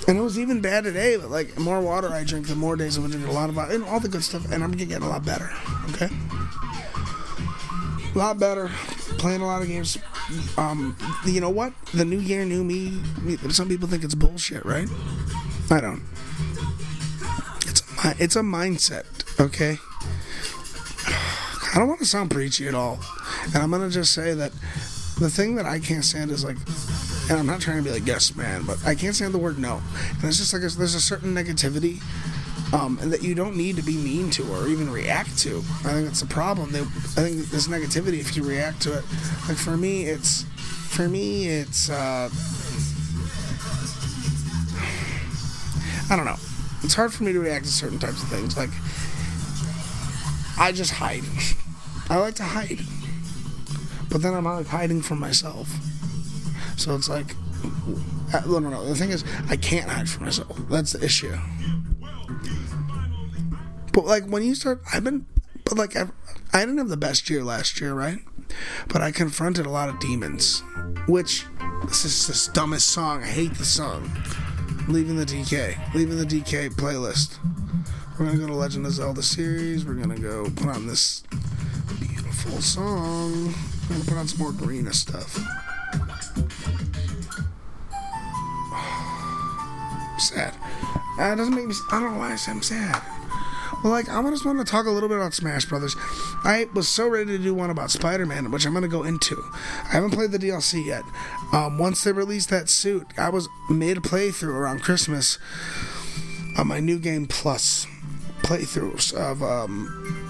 and 0.09 0.17
it 0.17 0.21
was 0.21 0.39
even 0.39 0.59
bad 0.59 0.83
today 0.83 1.15
but 1.15 1.29
like 1.29 1.53
the 1.53 1.61
more 1.61 1.79
water 1.79 2.09
i 2.09 2.23
drink 2.23 2.47
the 2.47 2.55
more 2.55 2.75
days 2.75 2.97
i'm 2.97 3.09
drink 3.09 3.27
a 3.27 3.31
lot 3.31 3.49
of 3.49 3.57
and 3.57 3.83
all 3.83 3.99
the 3.99 4.09
good 4.09 4.23
stuff 4.23 4.43
and 4.51 4.63
i'm 4.63 4.71
gonna 4.71 4.85
get 4.85 5.01
a 5.01 5.07
lot 5.07 5.23
better 5.23 5.49
okay? 5.91 6.09
A 8.15 8.17
lot 8.17 8.39
better 8.39 8.69
playing 9.19 9.41
a 9.41 9.45
lot 9.45 9.61
of 9.61 9.67
games. 9.67 9.97
Um 10.57 10.97
you 11.25 11.39
know 11.41 11.49
what? 11.51 11.73
The 11.93 12.05
new 12.05 12.17
year 12.17 12.43
new 12.43 12.63
me 12.63 12.99
some 13.49 13.69
people 13.69 13.87
think 13.87 14.03
it's 14.03 14.15
bullshit 14.15 14.65
right? 14.65 14.89
I 15.69 15.79
don't. 15.79 16.01
It's 17.67 17.83
it's 18.19 18.35
a 18.35 18.41
mindset 18.41 19.05
okay? 19.39 19.77
I 21.71 21.77
don't 21.77 21.87
want 21.87 21.99
to 21.99 22.05
sound 22.05 22.31
preachy 22.31 22.67
at 22.67 22.73
all 22.73 22.99
and 23.45 23.57
i'm 23.57 23.69
gonna 23.69 23.89
just 23.89 24.11
say 24.11 24.33
that 24.33 24.51
the 25.19 25.29
thing 25.29 25.55
that 25.55 25.65
I 25.65 25.79
can't 25.79 26.03
stand 26.03 26.31
is 26.31 26.45
like, 26.45 26.55
and 27.29 27.37
I'm 27.37 27.45
not 27.45 27.61
trying 27.61 27.77
to 27.77 27.83
be 27.83 27.91
like 27.91 28.05
yes 28.07 28.35
man, 28.35 28.63
but 28.65 28.83
I 28.85 28.95
can't 28.95 29.15
stand 29.15 29.33
the 29.33 29.37
word 29.37 29.59
no. 29.59 29.81
And 30.15 30.23
it's 30.23 30.37
just 30.37 30.53
like 30.53 30.63
a, 30.63 30.69
there's 30.69 30.95
a 30.95 31.01
certain 31.01 31.33
negativity, 31.33 32.01
um, 32.73 32.97
and 33.01 33.13
that 33.13 33.23
you 33.23 33.35
don't 33.35 33.55
need 33.55 33.75
to 33.77 33.83
be 33.83 33.95
mean 33.95 34.29
to 34.31 34.51
or 34.51 34.67
even 34.67 34.91
react 34.91 35.37
to. 35.39 35.57
I 35.85 35.93
think 35.93 36.07
that's 36.07 36.21
a 36.21 36.27
problem. 36.27 36.71
They, 36.71 36.81
I 36.81 36.83
think 36.83 37.45
this 37.49 37.67
negativity, 37.67 38.19
if 38.19 38.35
you 38.35 38.43
react 38.43 38.81
to 38.83 38.97
it, 38.97 39.03
like 39.47 39.57
for 39.57 39.77
me, 39.77 40.03
it's 40.03 40.43
for 40.89 41.07
me, 41.07 41.47
it's 41.47 41.89
uh, 41.89 42.29
I 46.11 46.15
don't 46.15 46.25
know. 46.25 46.37
It's 46.81 46.95
hard 46.95 47.13
for 47.13 47.23
me 47.23 47.33
to 47.33 47.39
react 47.39 47.65
to 47.65 47.71
certain 47.71 47.99
types 47.99 48.23
of 48.23 48.29
things. 48.29 48.57
Like 48.57 48.71
I 50.57 50.71
just 50.71 50.91
hide. 50.91 51.23
I 52.09 52.17
like 52.17 52.35
to 52.35 52.43
hide. 52.43 52.79
But 54.09 54.23
then 54.23 54.33
I'm 54.33 54.45
like 54.45 54.65
hiding 54.65 55.03
from 55.03 55.19
myself. 55.19 55.69
So 56.79 56.95
it's 56.95 57.09
like, 57.09 57.35
uh, 58.33 58.41
no, 58.45 58.59
no, 58.59 58.69
no. 58.69 58.85
The 58.85 58.95
thing 58.95 59.09
is, 59.09 59.25
I 59.49 59.57
can't 59.57 59.89
hide 59.89 60.09
from 60.09 60.25
myself. 60.25 60.57
That's 60.69 60.93
the 60.93 61.03
issue. 61.03 61.37
But 63.91 64.05
like 64.05 64.25
when 64.27 64.43
you 64.43 64.55
start, 64.55 64.81
I've 64.93 65.03
been, 65.03 65.25
but 65.65 65.77
like 65.77 65.97
I, 65.97 66.07
I 66.53 66.61
didn't 66.61 66.77
have 66.77 66.87
the 66.87 66.95
best 66.95 67.29
year 67.29 67.43
last 67.43 67.81
year, 67.81 67.93
right? 67.93 68.19
But 68.87 69.01
I 69.01 69.11
confronted 69.11 69.65
a 69.65 69.69
lot 69.69 69.89
of 69.89 69.99
demons, 69.99 70.63
which 71.07 71.45
this 71.85 72.05
is 72.05 72.47
the 72.47 72.53
dumbest 72.53 72.87
song. 72.87 73.23
I 73.23 73.27
hate 73.27 73.55
the 73.55 73.65
song. 73.65 74.09
Leaving 74.87 75.17
the 75.17 75.25
DK, 75.25 75.93
leaving 75.93 76.17
the 76.17 76.25
DK 76.25 76.69
playlist. 76.69 77.39
We're 78.17 78.25
gonna 78.25 78.37
go 78.37 78.47
to 78.47 78.55
Legend 78.55 78.85
of 78.85 78.93
Zelda 78.93 79.21
series. 79.21 79.85
We're 79.85 79.95
gonna 79.95 80.17
go 80.17 80.45
put 80.55 80.67
on 80.67 80.87
this 80.87 81.23
beautiful 81.99 82.61
song. 82.61 83.53
I'm 83.89 83.89
gonna 83.89 84.05
put 84.05 84.17
on 84.17 84.27
some 84.27 84.39
more 84.39 84.51
Garena 84.51 84.93
stuff. 84.93 85.39
Sad. 90.19 90.55
That 91.17 91.35
doesn't 91.35 91.55
make 91.55 91.65
me. 91.67 91.75
I 91.91 91.99
don't 91.99 92.13
know 92.13 92.19
why 92.19 92.31
I'm 92.47 92.61
sad. 92.61 93.01
Well, 93.83 93.93
like, 93.93 94.09
I 94.09 94.21
just 94.29 94.45
want 94.45 94.59
to 94.59 94.65
talk 94.65 94.85
a 94.87 94.89
little 94.89 95.07
bit 95.07 95.17
about 95.17 95.33
Smash 95.33 95.65
Brothers. 95.65 95.95
I 96.43 96.67
was 96.73 96.87
so 96.89 97.07
ready 97.07 97.37
to 97.37 97.43
do 97.43 97.53
one 97.53 97.69
about 97.69 97.91
Spider 97.91 98.25
Man, 98.25 98.51
which 98.51 98.65
I'm 98.65 98.73
to 98.81 98.89
go 98.89 99.03
into. 99.03 99.41
I 99.85 99.91
haven't 99.91 100.11
played 100.11 100.31
the 100.31 100.39
DLC 100.39 100.85
yet. 100.85 101.03
Um, 101.53 101.77
once 101.77 102.03
they 102.03 102.11
released 102.11 102.49
that 102.49 102.67
suit, 102.67 103.07
I 103.17 103.29
was 103.29 103.47
made 103.69 103.97
a 103.97 104.01
playthrough 104.01 104.53
around 104.53 104.81
Christmas 104.81 105.39
on 106.57 106.67
my 106.67 106.81
new 106.81 106.99
game 106.99 107.25
plus 107.25 107.87
playthroughs 108.41 109.13
of 109.13 109.41
um, 109.41 110.28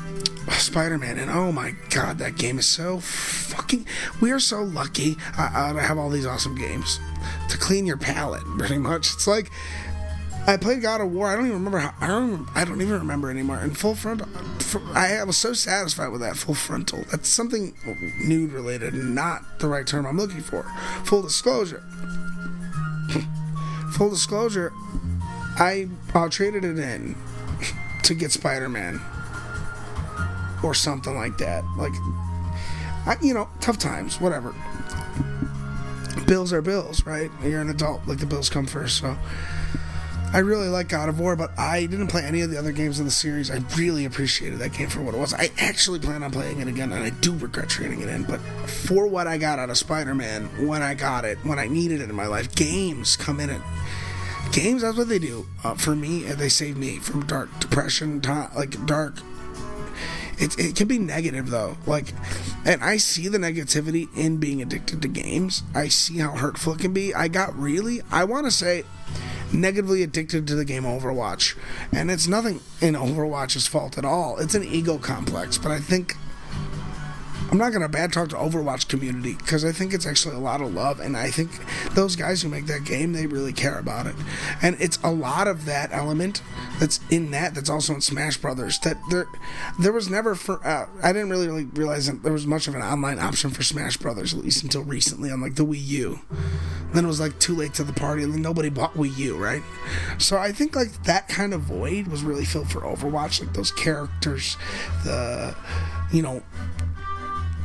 Spider-Man, 0.59 1.17
and 1.17 1.31
oh 1.31 1.51
my 1.51 1.75
god, 1.89 2.17
that 2.19 2.37
game 2.37 2.59
is 2.59 2.67
so 2.67 2.99
fucking. 2.99 3.85
We 4.21 4.31
are 4.31 4.39
so 4.39 4.61
lucky 4.63 5.17
uh, 5.37 5.73
to 5.73 5.79
have 5.79 5.97
all 5.97 6.09
these 6.09 6.25
awesome 6.25 6.55
games 6.55 6.99
to 7.49 7.57
clean 7.57 7.85
your 7.85 7.97
palate. 7.97 8.43
Pretty 8.57 8.77
much, 8.77 9.13
it's 9.13 9.27
like 9.27 9.49
I 10.47 10.57
played 10.57 10.81
God 10.81 11.01
of 11.01 11.11
War. 11.11 11.27
I 11.27 11.35
don't 11.35 11.45
even 11.45 11.57
remember 11.57 11.79
how. 11.79 11.93
I 12.01 12.07
don't. 12.07 12.47
I 12.55 12.65
don't 12.65 12.81
even 12.81 12.99
remember 12.99 13.29
anymore. 13.29 13.57
And 13.57 13.77
full 13.77 13.95
frontal. 13.95 14.27
I 14.93 15.23
was 15.23 15.37
so 15.37 15.53
satisfied 15.53 16.09
with 16.09 16.21
that 16.21 16.37
full 16.37 16.55
frontal. 16.55 17.03
That's 17.11 17.29
something 17.29 17.75
nude 18.19 18.51
related, 18.51 18.93
not 18.93 19.59
the 19.59 19.67
right 19.67 19.85
term 19.85 20.05
I'm 20.05 20.17
looking 20.17 20.41
for. 20.41 20.63
Full 21.05 21.21
disclosure. 21.21 21.83
full 23.93 24.09
disclosure. 24.09 24.71
I 25.57 25.89
uh, 26.13 26.29
traded 26.29 26.63
it 26.63 26.79
in 26.79 27.15
to 28.03 28.13
get 28.13 28.31
Spider-Man 28.31 29.01
or 30.63 30.73
something 30.73 31.15
like 31.15 31.37
that. 31.37 31.63
Like, 31.77 31.93
I, 33.05 33.17
you 33.21 33.33
know, 33.33 33.49
tough 33.59 33.77
times, 33.77 34.19
whatever. 34.19 34.53
Bills 36.27 36.53
are 36.53 36.61
bills, 36.61 37.05
right? 37.05 37.31
You're 37.43 37.61
an 37.61 37.69
adult, 37.69 38.07
like 38.07 38.19
the 38.19 38.25
bills 38.25 38.49
come 38.49 38.65
first. 38.65 38.99
So, 38.99 39.17
I 40.31 40.39
really 40.39 40.67
like 40.67 40.89
God 40.89 41.09
of 41.09 41.19
War, 41.19 41.35
but 41.35 41.57
I 41.57 41.87
didn't 41.87 42.07
play 42.07 42.23
any 42.23 42.41
of 42.41 42.51
the 42.51 42.57
other 42.59 42.71
games 42.71 42.99
in 42.99 43.05
the 43.05 43.11
series. 43.11 43.49
I 43.49 43.63
really 43.75 44.05
appreciated 44.05 44.59
that 44.59 44.73
game 44.73 44.87
for 44.87 45.01
what 45.01 45.15
it 45.15 45.17
was. 45.17 45.33
I 45.33 45.49
actually 45.57 45.97
plan 45.97 46.21
on 46.21 46.29
playing 46.29 46.59
it 46.59 46.67
again, 46.67 46.91
and 46.93 47.03
I 47.03 47.09
do 47.09 47.33
regret 47.35 47.67
trading 47.67 48.01
it 48.01 48.09
in. 48.09 48.25
But 48.25 48.39
for 48.39 49.07
what 49.07 49.25
I 49.25 49.39
got 49.39 49.57
out 49.57 49.71
of 49.71 49.77
Spider-Man, 49.79 50.67
when 50.67 50.83
I 50.83 50.93
got 50.93 51.25
it, 51.25 51.39
when 51.43 51.57
I 51.57 51.67
needed 51.67 51.99
it 52.01 52.11
in 52.11 52.15
my 52.15 52.27
life, 52.27 52.53
games 52.53 53.17
come 53.17 53.39
in 53.39 53.49
and 53.49 53.63
games. 54.51 54.83
That's 54.83 54.97
what 54.97 55.09
they 55.09 55.17
do 55.17 55.47
uh, 55.63 55.73
for 55.73 55.95
me. 55.95 56.25
and 56.27 56.37
They 56.37 56.49
save 56.49 56.77
me 56.77 56.97
from 56.97 57.25
dark 57.25 57.49
depression, 57.59 58.21
like 58.55 58.85
dark 58.85 59.15
it, 60.39 60.57
it 60.59 60.75
can 60.75 60.87
be 60.87 60.97
negative 60.97 61.49
though. 61.49 61.77
Like, 61.85 62.13
and 62.65 62.83
I 62.83 62.97
see 62.97 63.27
the 63.27 63.37
negativity 63.37 64.07
in 64.17 64.37
being 64.37 64.61
addicted 64.61 65.01
to 65.01 65.07
games. 65.07 65.63
I 65.75 65.87
see 65.89 66.17
how 66.17 66.31
hurtful 66.31 66.73
it 66.73 66.79
can 66.79 66.93
be. 66.93 67.13
I 67.13 67.27
got 67.27 67.57
really, 67.57 68.01
I 68.11 68.23
want 68.23 68.45
to 68.45 68.51
say, 68.51 68.83
negatively 69.51 70.03
addicted 70.03 70.47
to 70.47 70.55
the 70.55 70.65
game 70.65 70.83
Overwatch, 70.83 71.55
and 71.91 72.09
it's 72.11 72.27
nothing 72.27 72.61
in 72.81 72.95
Overwatch's 72.95 73.67
fault 73.67 73.97
at 73.97 74.05
all. 74.05 74.37
It's 74.37 74.55
an 74.55 74.63
ego 74.63 74.97
complex, 74.97 75.57
but 75.57 75.71
I 75.71 75.79
think 75.79 76.15
I'm 77.51 77.57
not 77.57 77.69
going 77.71 77.81
to 77.81 77.89
bad 77.89 78.13
talk 78.13 78.29
to 78.29 78.35
Overwatch 78.35 78.87
community 78.87 79.33
because 79.33 79.65
I 79.65 79.71
think 79.71 79.93
it's 79.93 80.05
actually 80.05 80.35
a 80.35 80.39
lot 80.39 80.61
of 80.61 80.73
love, 80.73 80.99
and 80.99 81.17
I 81.17 81.31
think 81.31 81.49
those 81.95 82.15
guys 82.15 82.41
who 82.41 82.49
make 82.49 82.67
that 82.67 82.83
game 82.83 83.13
they 83.13 83.25
really 83.25 83.53
care 83.53 83.79
about 83.79 84.05
it, 84.05 84.15
and 84.61 84.77
it's 84.79 84.99
a 85.03 85.11
lot 85.11 85.47
of 85.47 85.65
that 85.65 85.91
element 85.91 86.43
that's 86.79 86.99
in 87.09 87.31
that 87.31 87.55
that's 87.55 87.69
also 87.69 87.95
in 87.95 88.01
Smash 88.01 88.37
Brothers. 88.37 88.77
That 88.79 88.97
there, 89.09 89.27
there 89.79 89.91
was 89.91 90.09
never 90.09 90.35
for. 90.35 90.65
Uh, 90.65 90.87
I 91.01 91.11
didn't 91.11 91.29
really, 91.31 91.47
really 91.47 91.65
realize 91.65 92.05
that 92.05 92.21
there 92.21 92.33
was 92.33 92.45
much 92.45 92.67
of 92.67 92.75
an 92.75 92.81
online 92.81 93.17
option 93.17 93.49
for 93.49 93.63
Smash 93.63 93.97
Brothers 93.97 94.33
at 94.33 94.41
least 94.41 94.63
until 94.63 94.83
recently 94.83 95.31
on 95.31 95.41
like 95.41 95.55
the 95.55 95.65
Wii 95.65 95.85
U. 95.87 96.19
Then 96.93 97.05
it 97.05 97.07
was 97.07 97.19
like 97.19 97.39
too 97.39 97.55
late 97.55 97.73
to 97.75 97.83
the 97.83 97.93
party, 97.93 98.21
and 98.21 98.33
then 98.33 98.43
nobody 98.43 98.69
bought 98.69 98.93
Wii 98.93 99.17
U, 99.17 99.37
right? 99.37 99.63
So 100.19 100.37
I 100.37 100.51
think 100.51 100.75
like 100.75 101.03
that 101.03 101.27
kind 101.27 101.53
of 101.53 101.61
void 101.61 102.07
was 102.07 102.23
really 102.23 102.45
filled 102.45 102.69
for 102.69 102.81
Overwatch, 102.81 103.41
like 103.41 103.53
those 103.53 103.71
characters, 103.71 104.55
the, 105.03 105.55
you 106.11 106.21
know, 106.21 106.43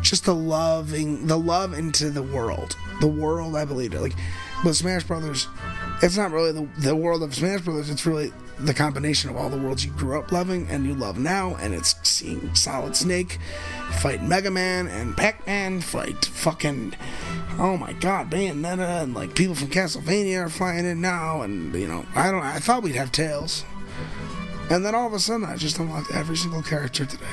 just 0.04 0.24
the 0.26 0.34
loving, 0.34 1.26
the 1.26 1.38
love 1.38 1.72
into 1.72 2.10
the 2.10 2.22
world, 2.22 2.76
the 3.00 3.06
world. 3.06 3.56
I 3.56 3.64
believe 3.64 3.94
it. 3.94 4.00
Like 4.00 4.14
with 4.64 4.76
Smash 4.76 5.04
Brothers, 5.04 5.48
it's 6.02 6.16
not 6.16 6.30
really 6.30 6.52
the 6.52 6.68
the 6.78 6.94
world 6.94 7.22
of 7.22 7.34
Smash 7.34 7.62
Brothers. 7.62 7.90
It's 7.90 8.06
really 8.06 8.32
the 8.60 8.74
combination 8.74 9.30
of 9.30 9.36
all 9.36 9.50
the 9.50 9.58
worlds 9.58 9.84
you 9.84 9.90
grew 9.92 10.16
up 10.16 10.30
loving 10.30 10.68
and 10.68 10.86
you 10.86 10.94
love 10.94 11.18
now, 11.18 11.56
and 11.56 11.74
it's 11.74 11.96
seeing 12.08 12.54
Solid 12.54 12.94
Snake 12.94 13.38
fight 14.00 14.22
Mega 14.22 14.50
Man 14.50 14.86
and 14.86 15.16
Pac 15.16 15.46
Man 15.46 15.80
fight 15.80 16.24
fucking 16.26 16.94
oh 17.58 17.76
my 17.76 17.92
god, 17.94 18.30
Bayonetta 18.30 19.02
and 19.02 19.14
like 19.14 19.34
people 19.34 19.54
from 19.54 19.68
Castlevania 19.68 20.44
are 20.44 20.48
flying 20.48 20.84
in 20.84 21.00
now, 21.00 21.42
and 21.42 21.74
you 21.74 21.88
know 21.88 22.04
I 22.14 22.30
don't 22.30 22.42
I 22.42 22.58
thought 22.58 22.82
we'd 22.82 22.94
have 22.94 23.10
Tails, 23.10 23.64
and 24.70 24.84
then 24.84 24.94
all 24.94 25.06
of 25.06 25.14
a 25.14 25.18
sudden 25.18 25.46
I 25.46 25.56
just 25.56 25.78
unlocked 25.78 26.12
every 26.14 26.36
single 26.36 26.62
character 26.62 27.06
today. 27.06 27.24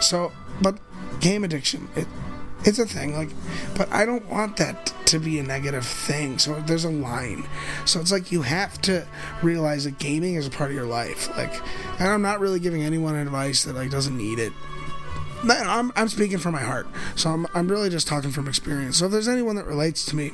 So, 0.00 0.32
but 0.60 0.78
game 1.20 1.44
addiction 1.44 1.88
it 1.96 2.06
it's 2.64 2.78
a 2.78 2.86
thing 2.86 3.14
like 3.14 3.28
but 3.76 3.90
i 3.92 4.06
don't 4.06 4.26
want 4.26 4.56
that 4.56 4.94
to 5.06 5.18
be 5.18 5.38
a 5.38 5.42
negative 5.42 5.86
thing 5.86 6.38
so 6.38 6.60
there's 6.62 6.84
a 6.84 6.90
line. 6.90 7.46
So 7.84 8.00
it's 8.00 8.10
like 8.10 8.32
you 8.32 8.42
have 8.42 8.80
to 8.82 9.06
realize 9.42 9.84
that 9.84 9.98
gaming 9.98 10.34
is 10.34 10.46
a 10.46 10.50
part 10.50 10.70
of 10.70 10.76
your 10.76 10.86
life. 10.86 11.28
Like 11.36 11.54
and 12.00 12.08
i'm 12.08 12.22
not 12.22 12.40
really 12.40 12.58
giving 12.58 12.82
anyone 12.82 13.14
advice 13.14 13.64
that 13.64 13.74
like 13.74 13.90
doesn't 13.90 14.16
need 14.16 14.38
it 14.38 14.52
I'm, 15.50 15.92
I'm 15.96 16.08
speaking 16.08 16.38
from 16.38 16.52
my 16.52 16.62
heart. 16.62 16.86
So 17.16 17.30
I'm, 17.30 17.46
I'm 17.54 17.68
really 17.68 17.90
just 17.90 18.06
talking 18.06 18.30
from 18.30 18.48
experience. 18.48 18.98
So 18.98 19.06
if 19.06 19.12
there's 19.12 19.28
anyone 19.28 19.56
that 19.56 19.66
relates 19.66 20.04
to 20.06 20.16
me 20.16 20.32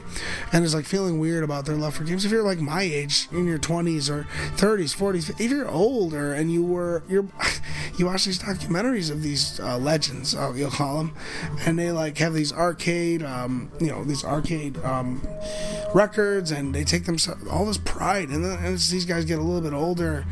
and 0.52 0.64
is 0.64 0.75
like 0.75 0.85
feeling 0.85 1.19
weird 1.19 1.45
about 1.45 1.67
their 1.67 1.76
love 1.76 1.95
for 1.95 2.05
games, 2.05 2.25
if 2.25 2.31
you're 2.31 2.43
like 2.43 2.61
my 2.61 2.83
age, 2.83 3.29
in 3.33 3.47
your 3.47 3.59
20s 3.59 4.11
or 4.11 4.26
30s, 4.57 4.97
40s, 4.97 5.40
if 5.40 5.50
you're 5.50 5.69
older 5.69 6.33
and 6.33 6.52
you 6.52 6.64
were, 6.64 7.02
you're, 7.09 7.26
you 7.97 8.07
watch 8.07 8.25
these 8.25 8.38
documentaries 8.38 9.11
of 9.11 9.23
these 9.23 9.61
uh, 9.61 9.79
legends, 9.79 10.35
uh, 10.35 10.52
you'll 10.55 10.71
call 10.71 10.99
them, 10.99 11.14
and 11.67 11.79
they 11.79 11.90
like 11.93 12.19
have 12.19 12.35
these 12.35 12.52
arcade, 12.52 13.23
um, 13.23 13.71
you 13.81 13.88
know, 13.88 14.05
these 14.05 14.25
arcade 14.25 14.79
um, 14.85 15.26
records 15.95 16.50
and 16.50 16.75
they 16.75 16.85
take 16.85 17.05
them 17.05 17.17
all 17.50 17.67
this 17.67 17.79
pride. 17.79 18.29
And 18.29 18.45
then 18.45 18.59
as 18.64 18.90
these 18.90 19.05
guys 19.05 19.25
get 19.25 19.38
a 19.38 19.43
little 19.43 19.61
bit 19.61 19.73
older, 19.76 20.25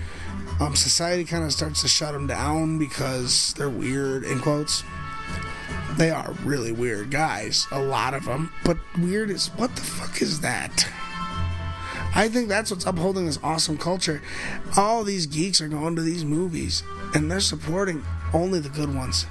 um, 0.60 0.74
society 0.74 1.24
kind 1.24 1.44
of 1.44 1.52
starts 1.52 1.82
to 1.82 1.88
shut 1.88 2.12
them 2.12 2.26
down 2.26 2.78
because 2.78 3.54
they're 3.54 3.70
weird, 3.70 4.24
in 4.24 4.40
quotes. 4.40 4.82
They 5.96 6.10
are 6.10 6.32
really 6.44 6.72
weird 6.72 7.10
guys, 7.10 7.66
a 7.70 7.80
lot 7.80 8.14
of 8.14 8.24
them. 8.24 8.52
But 8.64 8.78
weird 8.98 9.30
is 9.30 9.48
what 9.48 9.74
the 9.76 9.82
fuck 9.82 10.22
is 10.22 10.40
that? 10.40 10.88
I 12.14 12.28
think 12.28 12.48
that's 12.48 12.70
what's 12.70 12.86
upholding 12.86 13.26
this 13.26 13.38
awesome 13.42 13.78
culture. 13.78 14.22
All 14.76 15.04
these 15.04 15.26
geeks 15.26 15.60
are 15.60 15.68
going 15.68 15.94
to 15.96 16.02
these 16.02 16.24
movies 16.24 16.82
and 17.14 17.30
they're 17.30 17.40
supporting 17.40 18.04
only 18.32 18.58
the 18.60 18.68
good 18.68 18.94
ones. 18.94 19.26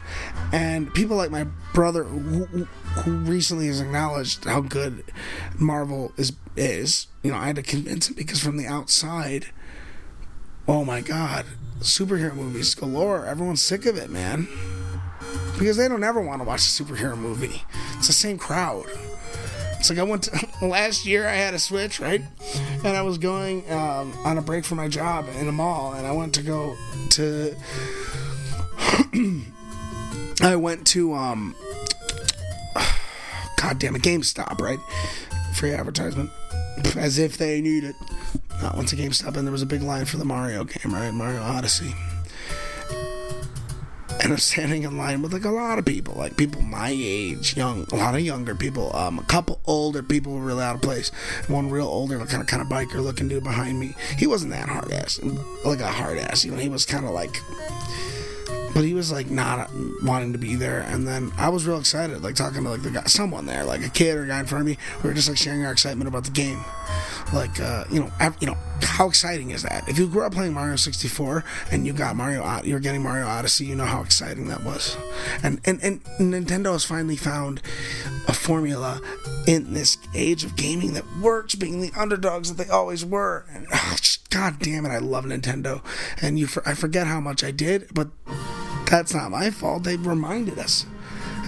And 0.52 0.94
people 0.94 1.18
like 1.18 1.32
my 1.32 1.46
brother, 1.74 2.04
who, 2.04 2.46
who 2.46 3.12
recently 3.12 3.68
has 3.68 3.82
acknowledged 3.82 4.46
how 4.46 4.62
good 4.62 5.04
Marvel 5.58 6.14
is, 6.18 6.34
is, 6.56 7.08
you 7.24 7.32
know, 7.32 7.38
I 7.38 7.48
had 7.48 7.58
to 7.58 7.64
convince 7.64 8.10
him 8.10 8.16
because 8.16 8.40
from 8.40 8.58
the 8.58 8.68
outside, 8.68 9.48
oh 10.68 10.84
my 10.84 11.02
god, 11.02 11.46
superhero 11.80 12.36
movies 12.36 12.76
galore. 12.76 13.26
Everyone's 13.26 13.62
sick 13.62 13.86
of 13.86 13.98
it, 13.98 14.10
man. 14.10 14.48
Because 15.58 15.78
they 15.78 15.88
don't 15.88 16.04
ever 16.04 16.22
want 16.22 16.42
to 16.42 16.48
watch 16.48 16.62
a 16.62 16.84
superhero 16.84 17.18
movie. 17.18 17.64
It's 17.98 18.08
the 18.08 18.14
same 18.14 18.38
crowd. 18.38 18.86
It's 19.80 19.90
like 19.90 20.00
I 20.00 20.04
went 20.04 20.24
to, 20.24 20.48
last 20.66 21.06
year. 21.06 21.28
I 21.28 21.34
had 21.34 21.54
a 21.54 21.60
Switch, 21.60 22.00
right? 22.00 22.22
And 22.84 22.88
I 22.88 23.02
was 23.02 23.18
going 23.18 23.70
um, 23.72 24.14
on 24.24 24.38
a 24.38 24.42
break 24.42 24.66
from 24.66 24.78
my 24.78 24.88
job 24.88 25.26
in 25.40 25.48
a 25.48 25.52
mall, 25.52 25.94
and 25.94 26.06
I 26.06 26.12
went 26.12 26.36
to 26.36 26.44
go 26.44 26.76
to. 27.12 27.56
I 30.42 30.56
went 30.56 30.86
to 30.88 31.14
um. 31.14 31.56
God 33.62 33.80
damn 33.80 33.96
it, 33.96 34.02
GameStop, 34.04 34.60
right? 34.60 34.80
Free 35.56 35.74
advertisement, 35.74 36.30
as 36.98 37.18
if 37.18 37.38
they 37.38 37.62
need 37.62 37.84
it. 37.84 37.96
I 38.62 38.76
went 38.76 38.90
to 38.90 38.96
GameStop 38.96 39.38
and 39.38 39.46
there 39.46 39.52
was 39.52 39.62
a 39.62 39.68
big 39.68 39.82
line 39.82 40.06
for 40.06 40.18
the 40.18 40.26
Mario 40.26 40.64
game, 40.64 40.94
right? 40.94 41.12
Mario 41.12 41.42
Odyssey. 41.42 41.94
And 44.24 44.34
I'm 44.34 44.40
standing 44.40 44.84
in 44.84 44.98
line 44.98 45.22
with 45.22 45.32
like 45.32 45.46
a 45.46 45.52
lot 45.52 45.78
of 45.78 45.86
people, 45.86 46.16
like 46.16 46.38
people 46.38 46.62
my 46.64 46.90
age, 46.92 47.56
young, 47.56 47.86
a 47.92 47.96
lot 47.96 48.16
of 48.16 48.22
younger 48.22 48.56
people, 48.56 48.94
um, 48.96 49.20
a 49.20 49.24
couple 49.24 49.62
older 49.66 50.02
people 50.02 50.34
were 50.34 50.42
really 50.42 50.64
out 50.64 50.76
of 50.76 50.82
place. 50.82 51.10
One 51.48 51.70
real 51.70 51.86
older, 51.86 52.18
kind 52.26 52.42
of 52.42 52.48
kind 52.48 52.62
of 52.62 52.68
biker 52.68 52.96
looking 52.96 53.28
dude 53.28 53.44
behind 53.44 53.80
me. 53.80 53.94
He 54.18 54.26
wasn't 54.26 54.52
that 54.54 54.70
hard 54.70 54.92
ass, 54.92 55.20
like 55.64 55.82
a 55.82 55.88
hard 55.88 56.18
ass, 56.18 56.44
you 56.44 56.52
know. 56.52 56.58
He 56.58 56.68
was 56.68 56.86
kind 56.86 57.06
of 57.06 57.12
like 57.12 57.38
but 58.74 58.84
he 58.84 58.94
was 58.94 59.12
like 59.12 59.30
not 59.30 59.70
wanting 60.04 60.34
to 60.34 60.38
be 60.38 60.56
there. 60.56 60.82
And 60.82 61.08
then 61.08 61.32
I 61.38 61.50
was 61.50 61.66
real 61.66 61.80
excited, 61.80 62.22
like 62.22 62.36
talking 62.36 62.64
to 62.64 62.70
like 62.70 62.84
the 62.84 62.92
guy, 62.92 63.04
someone 63.04 63.46
there, 63.46 63.64
like 63.64 63.86
a 63.86 63.90
kid 63.90 64.16
or 64.16 64.24
a 64.24 64.28
guy 64.28 64.40
in 64.40 64.46
front 64.46 64.62
of 64.62 64.68
me. 64.68 64.78
We 65.04 65.10
were 65.10 65.14
just 65.14 65.30
like 65.30 65.38
sharing 65.38 65.66
our 65.66 65.72
excitement 65.72 66.08
about 66.08 66.26
the 66.26 66.32
game. 66.32 66.64
Like, 67.34 67.60
uh, 67.60 67.86
you 67.92 68.00
know, 68.00 68.12
you 68.40 68.48
know, 68.48 68.58
how 68.82 69.08
exciting 69.08 69.52
is 69.52 69.64
that? 69.64 69.88
If 69.90 69.98
you 70.00 70.08
grew 70.08 70.24
up 70.24 70.34
playing 70.34 70.54
Mario 70.54 70.76
64 70.76 71.44
and 71.72 71.86
you 71.86 71.94
got 71.94 72.16
Mario, 72.16 72.62
you're 72.64 72.80
getting 72.80 73.04
Mario 73.04 73.26
Odyssey, 73.26 73.66
you 73.66 73.76
know 73.76 73.86
how 73.86 74.02
exciting 74.02 74.48
that 74.48 74.64
was. 74.64 74.96
And 75.44 75.60
and 75.66 75.82
and 75.84 76.02
Nintendo 76.20 76.72
has 76.72 76.86
finally 76.86 77.18
found 77.18 77.62
a 78.28 78.34
formula 78.34 79.02
in 79.48 79.74
this 79.74 79.98
age 80.14 80.44
of 80.44 80.56
gaming 80.56 80.94
that 80.94 81.06
works, 81.22 81.56
being 81.56 81.82
the 81.82 81.92
underdogs 81.98 82.54
that 82.54 82.64
they 82.64 82.70
always 82.70 83.04
were. 83.04 83.46
And 83.52 83.66
oh, 83.74 83.96
just, 83.98 84.30
God 84.30 84.60
damn 84.60 84.86
it, 84.86 84.90
I 84.90 85.00
love 85.00 85.26
Nintendo. 85.26 85.82
And 86.22 86.38
you, 86.38 86.48
for, 86.48 86.68
I 86.68 86.74
forget 86.74 87.08
how 87.08 87.20
much 87.20 87.44
I 87.44 87.52
did, 87.52 87.88
but 87.94 88.10
that's 88.90 89.14
not 89.14 89.32
my 89.32 89.50
fault. 89.50 89.84
They've 89.84 90.06
reminded 90.06 90.60
us. 90.60 90.86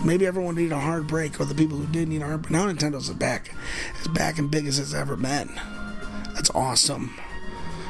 Maybe 0.04 0.26
everyone 0.26 0.56
needed 0.56 0.72
a 0.72 0.80
hard 0.80 1.08
break, 1.08 1.40
or 1.40 1.46
the 1.46 1.56
people 1.56 1.78
who 1.78 1.86
didn't 1.88 2.10
need 2.10 2.22
a 2.22 2.26
hard 2.26 2.44
break. 2.44 2.52
Now 2.52 2.68
Nintendo's 2.72 3.10
back, 3.12 3.54
as 4.00 4.08
back 4.08 4.38
and 4.38 4.50
big 4.50 4.66
as 4.66 4.80
it's 4.80 4.94
ever 4.94 5.16
been. 5.16 5.60
That's 6.34 6.50
awesome. 6.52 7.14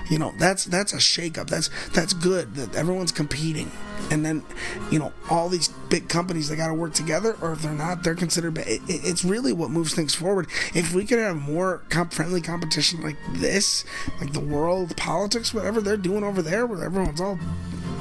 You 0.09 0.17
know, 0.17 0.33
that's 0.39 0.65
that's 0.65 0.91
a 0.91 0.97
shakeup. 0.97 1.47
That's 1.47 1.69
that's 1.89 2.13
good. 2.13 2.55
That 2.55 2.75
everyone's 2.75 3.11
competing, 3.11 3.71
and 4.09 4.25
then, 4.25 4.43
you 4.89 4.97
know, 4.97 5.13
all 5.29 5.49
these 5.49 5.67
big 5.67 6.09
companies 6.09 6.49
they 6.49 6.55
got 6.55 6.69
to 6.69 6.73
work 6.73 6.95
together, 6.95 7.37
or 7.43 7.51
if 7.51 7.61
they're 7.61 7.73
not, 7.73 8.03
they're 8.03 8.15
considered. 8.15 8.57
It, 8.57 8.81
it's 8.87 9.23
really 9.23 9.53
what 9.53 9.69
moves 9.69 9.93
things 9.93 10.15
forward. 10.15 10.47
If 10.73 10.95
we 10.95 11.05
could 11.05 11.19
have 11.19 11.35
more 11.35 11.83
comp- 11.89 12.13
friendly 12.13 12.41
competition 12.41 13.03
like 13.03 13.17
this, 13.33 13.85
like 14.19 14.33
the 14.33 14.39
world 14.39 14.97
politics, 14.97 15.53
whatever 15.53 15.79
they're 15.79 15.95
doing 15.95 16.23
over 16.23 16.41
there, 16.41 16.65
where 16.65 16.83
everyone's 16.83 17.21
all 17.21 17.37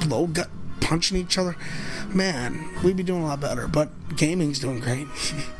low 0.07 0.25
gut 0.25 0.49
punching 0.89 1.17
each 1.17 1.37
other, 1.37 1.55
man, 2.07 2.67
we'd 2.83 2.97
be 2.97 3.03
doing 3.03 3.21
a 3.21 3.25
lot 3.27 3.39
better. 3.39 3.67
But 3.67 4.17
gaming's 4.17 4.59
doing 4.59 4.79
great. 4.79 5.07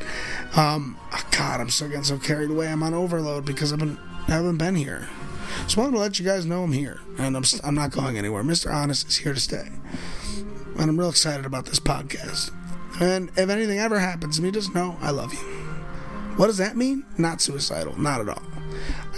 um, 0.57 0.97
God, 1.31 1.61
I'm 1.61 1.69
still 1.69 1.87
getting 1.87 2.03
so 2.03 2.17
carried 2.17 2.49
away. 2.49 2.67
I'm 2.67 2.81
on 2.81 2.95
overload 2.95 3.45
because 3.45 3.71
I've 3.71 3.79
been 3.79 3.97
I 4.27 4.31
haven't 4.31 4.57
been 4.57 4.75
here. 4.75 5.07
So 5.67 5.81
I 5.81 5.83
wanted 5.85 5.97
to 5.97 6.01
let 6.01 6.19
you 6.19 6.25
guys 6.25 6.45
know 6.45 6.63
I'm 6.63 6.71
here, 6.71 6.99
and 7.17 7.37
I'm 7.37 7.43
I'm 7.63 7.75
not 7.75 7.91
going 7.91 8.17
anywhere. 8.17 8.43
Mr. 8.43 8.73
Honest 8.73 9.07
is 9.07 9.17
here 9.17 9.33
to 9.33 9.39
stay, 9.39 9.67
and 10.77 10.89
I'm 10.89 10.99
real 10.99 11.09
excited 11.09 11.45
about 11.45 11.65
this 11.65 11.79
podcast. 11.79 12.51
And 12.99 13.29
if 13.37 13.49
anything 13.49 13.79
ever 13.79 13.99
happens 13.99 14.37
to 14.37 14.41
me, 14.41 14.51
just 14.51 14.73
know 14.73 14.97
I 14.99 15.11
love 15.11 15.31
you. 15.31 15.39
What 16.37 16.47
does 16.47 16.57
that 16.57 16.75
mean? 16.75 17.05
Not 17.17 17.39
suicidal, 17.39 17.99
not 17.99 18.21
at 18.21 18.29
all. 18.29 18.43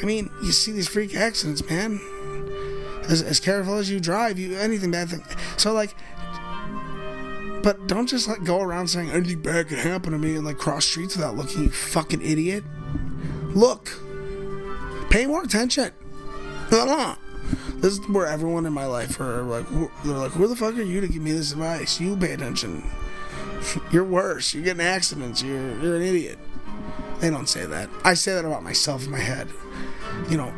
I 0.02 0.06
mean, 0.06 0.30
you 0.44 0.52
see 0.52 0.72
these 0.72 0.88
freak 0.88 1.16
accidents, 1.16 1.68
man 1.70 2.00
as, 3.12 3.22
as 3.22 3.40
careful 3.40 3.76
as 3.76 3.90
you 3.90 4.00
drive, 4.00 4.40
you 4.40 4.58
anything 4.58 4.92
bad 4.92 5.10
thing. 5.10 5.24
So 5.58 5.74
like, 5.74 5.94
but 7.62 7.88
don't 7.88 8.08
just 8.08 8.28
like 8.28 8.44
go 8.44 8.62
around 8.62 8.88
saying 8.88 9.12
anything 9.12 9.42
bad 9.42 9.68
could 9.68 9.80
happen 9.80 10.12
to 10.14 10.18
me 10.18 10.36
and 10.36 10.46
like 10.46 10.58
cross 10.58 10.86
streets 10.86 11.16
without 11.16 11.36
looking. 11.36 11.66
You 11.66 11.70
fucking 11.70 12.22
idiot. 12.22 12.64
Look, 13.54 13.92
pay 15.10 15.26
more 15.26 15.44
attention. 15.44 15.92
This 16.70 17.94
is 17.94 18.08
where 18.08 18.28
everyone 18.28 18.66
in 18.66 18.74
my 18.74 18.86
life 18.86 19.20
are 19.20 19.42
like, 19.42 19.68
they're 19.70 20.16
like, 20.16 20.32
who 20.32 20.48
the 20.48 20.56
fuck 20.56 20.76
are 20.76 20.82
you 20.82 21.02
to 21.02 21.08
give 21.08 21.22
me 21.22 21.32
this 21.32 21.52
advice? 21.52 22.00
You 22.00 22.16
pay 22.16 22.32
attention. 22.32 22.90
You're 23.92 24.06
worse. 24.06 24.54
You're 24.54 24.64
getting 24.64 24.82
accidents. 24.82 25.42
You're 25.44 25.78
you're 25.80 25.96
an 25.96 26.02
idiot. 26.02 26.40
They 27.20 27.30
don't 27.30 27.48
say 27.48 27.66
that. 27.66 27.90
I 28.04 28.14
say 28.16 28.34
that 28.34 28.46
about 28.46 28.64
myself 28.64 29.06
in 29.06 29.12
my 29.12 29.20
head. 29.20 29.50
You 30.30 30.38
know, 30.38 30.54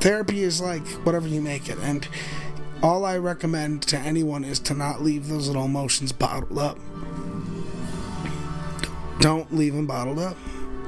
therapy 0.00 0.42
is 0.42 0.60
like 0.60 0.86
whatever 1.04 1.28
you 1.28 1.40
make 1.40 1.68
it. 1.68 1.78
And 1.82 2.08
all 2.82 3.04
I 3.04 3.18
recommend 3.18 3.82
to 3.84 3.98
anyone 3.98 4.44
is 4.44 4.58
to 4.60 4.74
not 4.74 5.02
leave 5.02 5.28
those 5.28 5.46
little 5.46 5.64
emotions 5.64 6.12
bottled 6.12 6.58
up. 6.58 6.78
Don't 9.20 9.54
leave 9.54 9.74
them 9.74 9.86
bottled 9.86 10.18
up. 10.18 10.36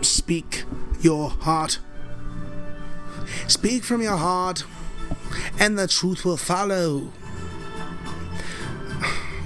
Speak 0.01 0.65
your 1.01 1.31
heart. 1.31 1.79
Speak 3.47 3.85
from 3.85 4.03
your 4.03 4.17
heart. 4.17 4.65
and 5.59 5.79
the 5.79 5.87
truth 5.87 6.25
will 6.25 6.37
follow. 6.37 7.13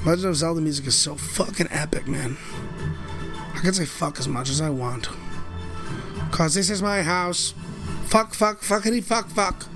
Legend 0.05 0.29
of 0.29 0.37
Zelda 0.37 0.61
music 0.61 0.87
is 0.87 0.95
so 0.95 1.17
fucking 1.17 1.69
epic, 1.71 2.07
man. 2.07 2.37
I 3.55 3.59
can 3.61 3.75
say 3.75 3.85
fuck 3.85 4.19
as 4.19 4.29
much 4.29 4.49
as 4.49 4.61
I 4.61 4.71
want. 4.71 5.09
Cause 6.31 6.55
this 6.55 6.71
is 6.71 6.83
my 6.83 7.03
house. 7.03 7.55
Fuck, 8.07 8.35
fuck, 8.35 8.61
fuckity, 8.61 9.03
fuck, 9.03 9.29
fuck. 9.29 9.67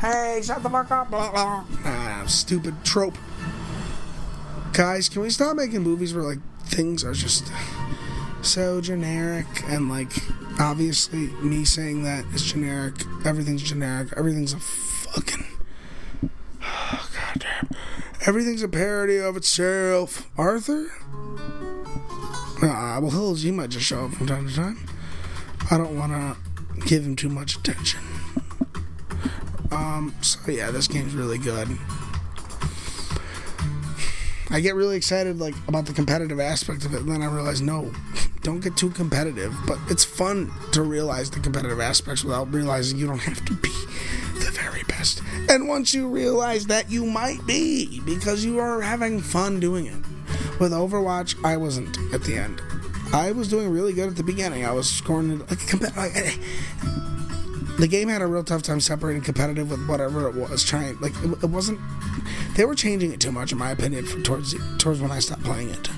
Hey, 0.00 0.40
shut 0.42 0.62
the 0.62 0.70
fuck 0.70 0.90
up, 0.90 1.10
blah, 1.10 1.30
blah. 1.30 1.64
Ah, 1.84 2.24
stupid 2.26 2.84
trope. 2.84 3.16
Guys, 4.72 5.08
can 5.08 5.22
we 5.22 5.30
stop 5.30 5.56
making 5.56 5.82
movies 5.82 6.14
where, 6.14 6.24
like, 6.24 6.38
things 6.64 7.04
are 7.04 7.12
just 7.12 7.50
so 8.42 8.80
generic 8.80 9.46
and, 9.64 9.88
like, 9.88 10.12
obviously 10.60 11.28
me 11.42 11.64
saying 11.64 12.04
that 12.04 12.24
is 12.34 12.42
generic. 12.42 12.94
Everything's 13.24 13.62
generic. 13.62 14.08
Everything's 14.16 14.52
a 14.52 14.60
fucking. 14.60 15.44
Oh, 16.62 17.10
God 17.14 17.40
damn. 17.40 17.70
Everything's 18.26 18.62
a 18.62 18.68
parody 18.68 19.18
of 19.18 19.36
itself. 19.36 20.30
Arthur? 20.38 20.86
Ah, 22.62 22.98
well, 23.00 23.10
he'll, 23.10 23.34
he 23.34 23.50
might 23.50 23.70
just 23.70 23.86
show 23.86 24.06
up 24.06 24.12
from 24.12 24.26
time 24.26 24.48
to 24.48 24.54
time. 24.54 24.88
I 25.70 25.76
don't 25.76 25.98
want 25.98 26.12
to 26.12 26.36
give 26.86 27.04
him 27.04 27.16
too 27.16 27.28
much 27.28 27.56
attention. 27.56 28.00
Um, 29.70 30.14
so 30.20 30.50
yeah, 30.50 30.70
this 30.70 30.86
game's 30.86 31.14
really 31.14 31.38
good. 31.38 31.68
I 34.50 34.60
get 34.60 34.76
really 34.76 34.96
excited 34.96 35.40
like 35.40 35.54
about 35.66 35.86
the 35.86 35.92
competitive 35.92 36.38
aspect 36.38 36.84
of 36.84 36.94
it, 36.94 37.00
and 37.00 37.10
then 37.10 37.22
I 37.22 37.26
realize 37.26 37.60
no, 37.60 37.90
don't 38.42 38.60
get 38.60 38.76
too 38.76 38.90
competitive. 38.90 39.52
But 39.66 39.78
it's 39.88 40.04
fun 40.04 40.52
to 40.72 40.82
realize 40.82 41.30
the 41.30 41.40
competitive 41.40 41.80
aspects 41.80 42.22
without 42.22 42.52
realizing 42.52 42.98
you 42.98 43.06
don't 43.06 43.18
have 43.18 43.44
to 43.46 43.54
be 43.54 43.72
the 44.34 44.50
very 44.52 44.84
best. 44.84 45.22
And 45.48 45.66
once 45.66 45.92
you 45.92 46.08
realize 46.08 46.66
that 46.66 46.90
you 46.90 47.04
might 47.04 47.44
be, 47.46 48.00
because 48.00 48.44
you 48.44 48.60
are 48.60 48.80
having 48.80 49.20
fun 49.20 49.58
doing 49.58 49.86
it. 49.86 49.96
With 50.60 50.70
Overwatch, 50.70 51.42
I 51.44 51.56
wasn't 51.56 51.98
at 52.12 52.22
the 52.22 52.36
end. 52.36 52.62
I 53.12 53.32
was 53.32 53.48
doing 53.48 53.70
really 53.70 53.92
good 53.92 54.08
at 54.08 54.16
the 54.16 54.22
beginning. 54.22 54.64
I 54.64 54.72
was 54.72 54.88
scoring 54.88 55.40
like, 55.40 55.96
like 55.96 56.38
the 57.78 57.88
game 57.88 58.08
had 58.08 58.22
a 58.22 58.26
real 58.26 58.44
tough 58.44 58.62
time 58.62 58.80
separating 58.80 59.22
competitive 59.22 59.70
with 59.70 59.86
whatever 59.88 60.28
it 60.28 60.34
was 60.34 60.62
trying. 60.62 60.98
Like 61.00 61.12
it, 61.22 61.44
it 61.44 61.50
wasn't. 61.50 61.80
They 62.56 62.64
were 62.64 62.74
changing 62.74 63.12
it 63.12 63.20
too 63.20 63.32
much, 63.32 63.52
in 63.52 63.58
my 63.58 63.70
opinion, 63.70 64.06
for, 64.06 64.20
towards 64.20 64.54
towards 64.78 65.00
when 65.00 65.10
I 65.10 65.18
stopped 65.18 65.44
playing 65.44 65.70
it, 65.70 65.88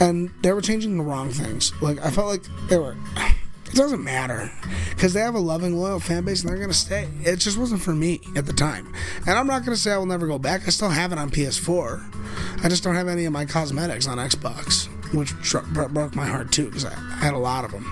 and 0.00 0.30
they 0.42 0.52
were 0.52 0.62
changing 0.62 0.96
the 0.96 1.04
wrong 1.04 1.30
things. 1.30 1.72
Like 1.82 2.04
I 2.04 2.10
felt 2.10 2.28
like 2.28 2.42
they 2.68 2.78
were. 2.78 2.96
It 3.66 3.78
doesn't 3.78 4.04
matter 4.04 4.52
because 4.90 5.14
they 5.14 5.20
have 5.20 5.34
a 5.34 5.40
loving, 5.40 5.76
loyal 5.76 5.98
fan 5.98 6.24
base 6.24 6.42
and 6.42 6.50
they're 6.50 6.60
gonna 6.60 6.72
stay. 6.72 7.08
It 7.24 7.38
just 7.38 7.58
wasn't 7.58 7.82
for 7.82 7.92
me 7.92 8.20
at 8.36 8.46
the 8.46 8.52
time, 8.52 8.94
and 9.26 9.36
I'm 9.36 9.48
not 9.48 9.64
gonna 9.64 9.76
say 9.76 9.90
I 9.90 9.96
will 9.96 10.06
never 10.06 10.28
go 10.28 10.38
back. 10.38 10.68
I 10.68 10.70
still 10.70 10.90
have 10.90 11.10
it 11.10 11.18
on 11.18 11.28
PS4. 11.28 12.62
I 12.64 12.68
just 12.68 12.84
don't 12.84 12.94
have 12.94 13.08
any 13.08 13.24
of 13.24 13.32
my 13.32 13.44
cosmetics 13.44 14.06
on 14.06 14.18
Xbox, 14.18 14.86
which 15.12 15.34
broke 15.72 16.14
my 16.14 16.24
heart 16.24 16.52
too 16.52 16.66
because 16.66 16.84
I 16.84 16.94
had 17.16 17.34
a 17.34 17.38
lot 17.38 17.64
of 17.64 17.72
them. 17.72 17.90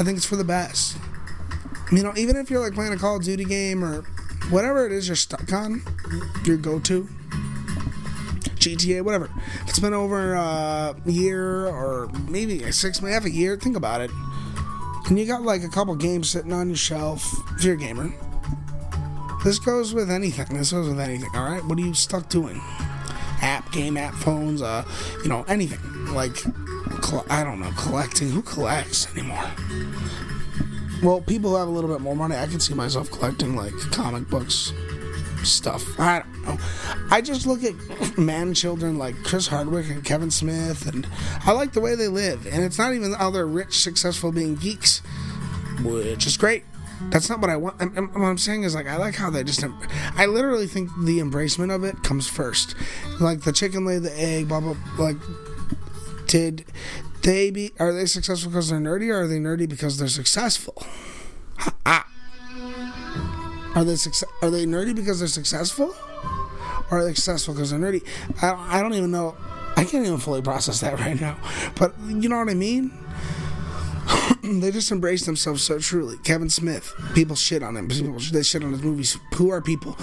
I 0.00 0.02
think 0.02 0.16
it's 0.16 0.26
for 0.26 0.34
the 0.34 0.42
best. 0.42 0.96
You 1.92 2.02
know, 2.02 2.12
even 2.16 2.36
if 2.36 2.50
you're 2.50 2.60
like 2.60 2.74
playing 2.74 2.92
a 2.92 2.96
Call 2.96 3.16
of 3.16 3.24
Duty 3.24 3.44
game 3.44 3.84
or 3.84 4.02
whatever 4.50 4.86
it 4.86 4.92
is 4.92 5.08
you're 5.08 5.16
stuck 5.16 5.52
on, 5.52 5.82
your 6.44 6.56
go 6.56 6.78
to, 6.80 7.08
GTA, 8.56 9.02
whatever. 9.02 9.30
If 9.62 9.70
it's 9.70 9.78
been 9.78 9.94
over 9.94 10.34
a 10.34 10.94
year 11.04 11.66
or 11.66 12.10
maybe 12.28 12.70
six, 12.72 13.02
maybe 13.02 13.12
half 13.12 13.24
a 13.24 13.30
year, 13.30 13.56
think 13.56 13.76
about 13.76 14.00
it. 14.00 14.10
And 15.06 15.18
you 15.18 15.26
got 15.26 15.42
like 15.42 15.62
a 15.62 15.68
couple 15.68 15.94
games 15.94 16.30
sitting 16.30 16.52
on 16.52 16.68
your 16.68 16.76
shelf 16.76 17.30
if 17.56 17.64
you're 17.64 17.74
a 17.74 17.78
gamer. 17.78 18.12
This 19.44 19.58
goes 19.58 19.92
with 19.92 20.10
anything. 20.10 20.56
This 20.56 20.72
goes 20.72 20.88
with 20.88 20.98
anything, 20.98 21.28
alright? 21.36 21.62
What 21.66 21.76
are 21.78 21.82
you 21.82 21.92
stuck 21.92 22.30
doing? 22.30 22.62
App, 23.42 23.70
game 23.72 23.98
app, 23.98 24.14
phones, 24.14 24.62
uh, 24.62 24.84
you 25.22 25.28
know, 25.28 25.44
anything. 25.48 25.78
Like, 26.14 26.38
I 27.30 27.44
don't 27.44 27.60
know, 27.60 27.70
collecting. 27.76 28.30
Who 28.30 28.40
collects 28.40 29.14
anymore? 29.14 29.44
Well, 31.04 31.20
people 31.20 31.50
who 31.50 31.56
have 31.56 31.68
a 31.68 31.70
little 31.70 31.90
bit 31.90 32.00
more 32.00 32.16
money, 32.16 32.34
I 32.34 32.46
can 32.46 32.60
see 32.60 32.72
myself 32.72 33.10
collecting 33.10 33.54
like 33.54 33.74
comic 33.92 34.26
books 34.30 34.72
stuff. 35.42 36.00
I 36.00 36.20
don't 36.20 36.42
know. 36.46 36.58
I 37.10 37.20
just 37.20 37.46
look 37.46 37.62
at 37.62 38.18
man 38.18 38.54
children 38.54 38.96
like 38.96 39.14
Chris 39.22 39.46
Hardwick 39.46 39.90
and 39.90 40.02
Kevin 40.02 40.30
Smith, 40.30 40.88
and 40.88 41.06
I 41.44 41.52
like 41.52 41.74
the 41.74 41.82
way 41.82 41.94
they 41.94 42.08
live. 42.08 42.46
And 42.46 42.64
it's 42.64 42.78
not 42.78 42.94
even 42.94 43.12
how 43.12 43.30
they're 43.30 43.46
rich, 43.46 43.80
successful, 43.80 44.32
being 44.32 44.54
geeks, 44.54 45.00
which 45.82 46.26
is 46.26 46.38
great. 46.38 46.64
That's 47.10 47.28
not 47.28 47.38
what 47.38 47.50
I 47.50 47.58
want. 47.58 47.82
And, 47.82 48.10
what 48.14 48.22
I'm 48.22 48.38
saying 48.38 48.62
is 48.62 48.74
like 48.74 48.86
I 48.86 48.96
like 48.96 49.14
how 49.14 49.28
they 49.28 49.44
just. 49.44 49.62
I 50.16 50.24
literally 50.24 50.66
think 50.66 50.88
the 51.04 51.18
embracement 51.18 51.74
of 51.74 51.84
it 51.84 52.02
comes 52.02 52.26
first. 52.26 52.76
Like 53.20 53.42
the 53.42 53.52
chicken 53.52 53.84
laid 53.84 54.04
the 54.04 54.18
egg, 54.18 54.48
blah 54.48 54.60
blah. 54.60 54.74
Like 54.98 55.16
did 56.26 56.64
they 57.24 57.50
be 57.50 57.72
are 57.78 57.92
they 57.92 58.06
successful 58.06 58.50
because 58.50 58.70
they're 58.70 58.78
nerdy 58.78 59.08
or 59.10 59.22
are 59.22 59.26
they 59.26 59.38
nerdy 59.38 59.68
because 59.68 59.98
they're 59.98 60.08
successful? 60.08 60.82
Ah. 61.86 62.06
Are 63.74 63.84
they 63.84 63.96
success? 63.96 64.28
Are 64.42 64.50
they 64.50 64.66
nerdy 64.66 64.94
because 64.94 65.18
they're 65.18 65.28
successful, 65.28 65.94
or 66.90 66.98
are 66.98 67.04
they 67.04 67.14
successful 67.14 67.54
because 67.54 67.70
they're 67.70 67.80
nerdy? 67.80 68.06
I, 68.40 68.78
I 68.78 68.82
don't 68.82 68.94
even 68.94 69.10
know. 69.10 69.36
I 69.76 69.84
can't 69.84 70.06
even 70.06 70.18
fully 70.18 70.42
process 70.42 70.80
that 70.80 70.98
right 71.00 71.20
now. 71.20 71.36
But 71.76 71.94
you 72.06 72.28
know 72.28 72.38
what 72.38 72.48
I 72.48 72.54
mean? 72.54 72.92
they 74.60 74.70
just 74.70 74.92
embrace 74.92 75.26
themselves 75.26 75.62
so 75.62 75.78
truly. 75.78 76.18
Kevin 76.18 76.50
Smith, 76.50 76.94
people 77.14 77.34
shit 77.34 77.62
on 77.62 77.76
him. 77.76 77.88
People, 77.88 78.18
they 78.32 78.42
shit 78.42 78.62
on 78.62 78.72
his 78.72 78.82
movies. 78.82 79.18
Who 79.34 79.50
are 79.50 79.60
people? 79.60 79.96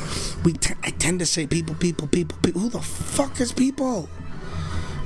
We 0.43 0.53
t- 0.53 0.73
I 0.83 0.89
tend 0.91 1.19
to 1.19 1.25
say 1.25 1.47
people, 1.47 1.75
people, 1.75 2.07
people, 2.07 2.37
people. 2.41 2.61
Who 2.61 2.69
the 2.69 2.81
fuck 2.81 3.39
is 3.39 3.53
people? 3.53 4.09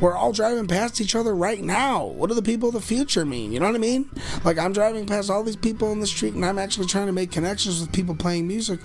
We're 0.02 0.16
all 0.16 0.34
driving 0.34 0.68
past 0.68 1.00
each 1.00 1.16
other 1.16 1.34
right 1.36 1.62
now. 1.62 2.06
What 2.06 2.28
do 2.28 2.36
the 2.36 2.42
people 2.42 2.70
of 2.70 2.76
the 2.76 2.82
future 2.82 3.26
mean? 3.26 3.52
You 3.52 3.60
know 3.60 3.68
what 3.68 3.76
I 3.76 3.80
mean? 3.80 4.10
Like 4.44 4.58
I'm 4.58 4.74
driving 4.74 5.06
past 5.06 5.30
all 5.30 5.44
these 5.44 5.56
people 5.56 5.92
in 5.92 6.00
the 6.00 6.08
street 6.08 6.34
and 6.34 6.46
I'm 6.46 6.60
actually 6.60 6.88
trying 6.88 7.08
to 7.08 7.14
make 7.14 7.32
connections 7.32 7.80
with 7.80 7.94
people 7.94 8.16
playing 8.16 8.48
music. 8.48 8.80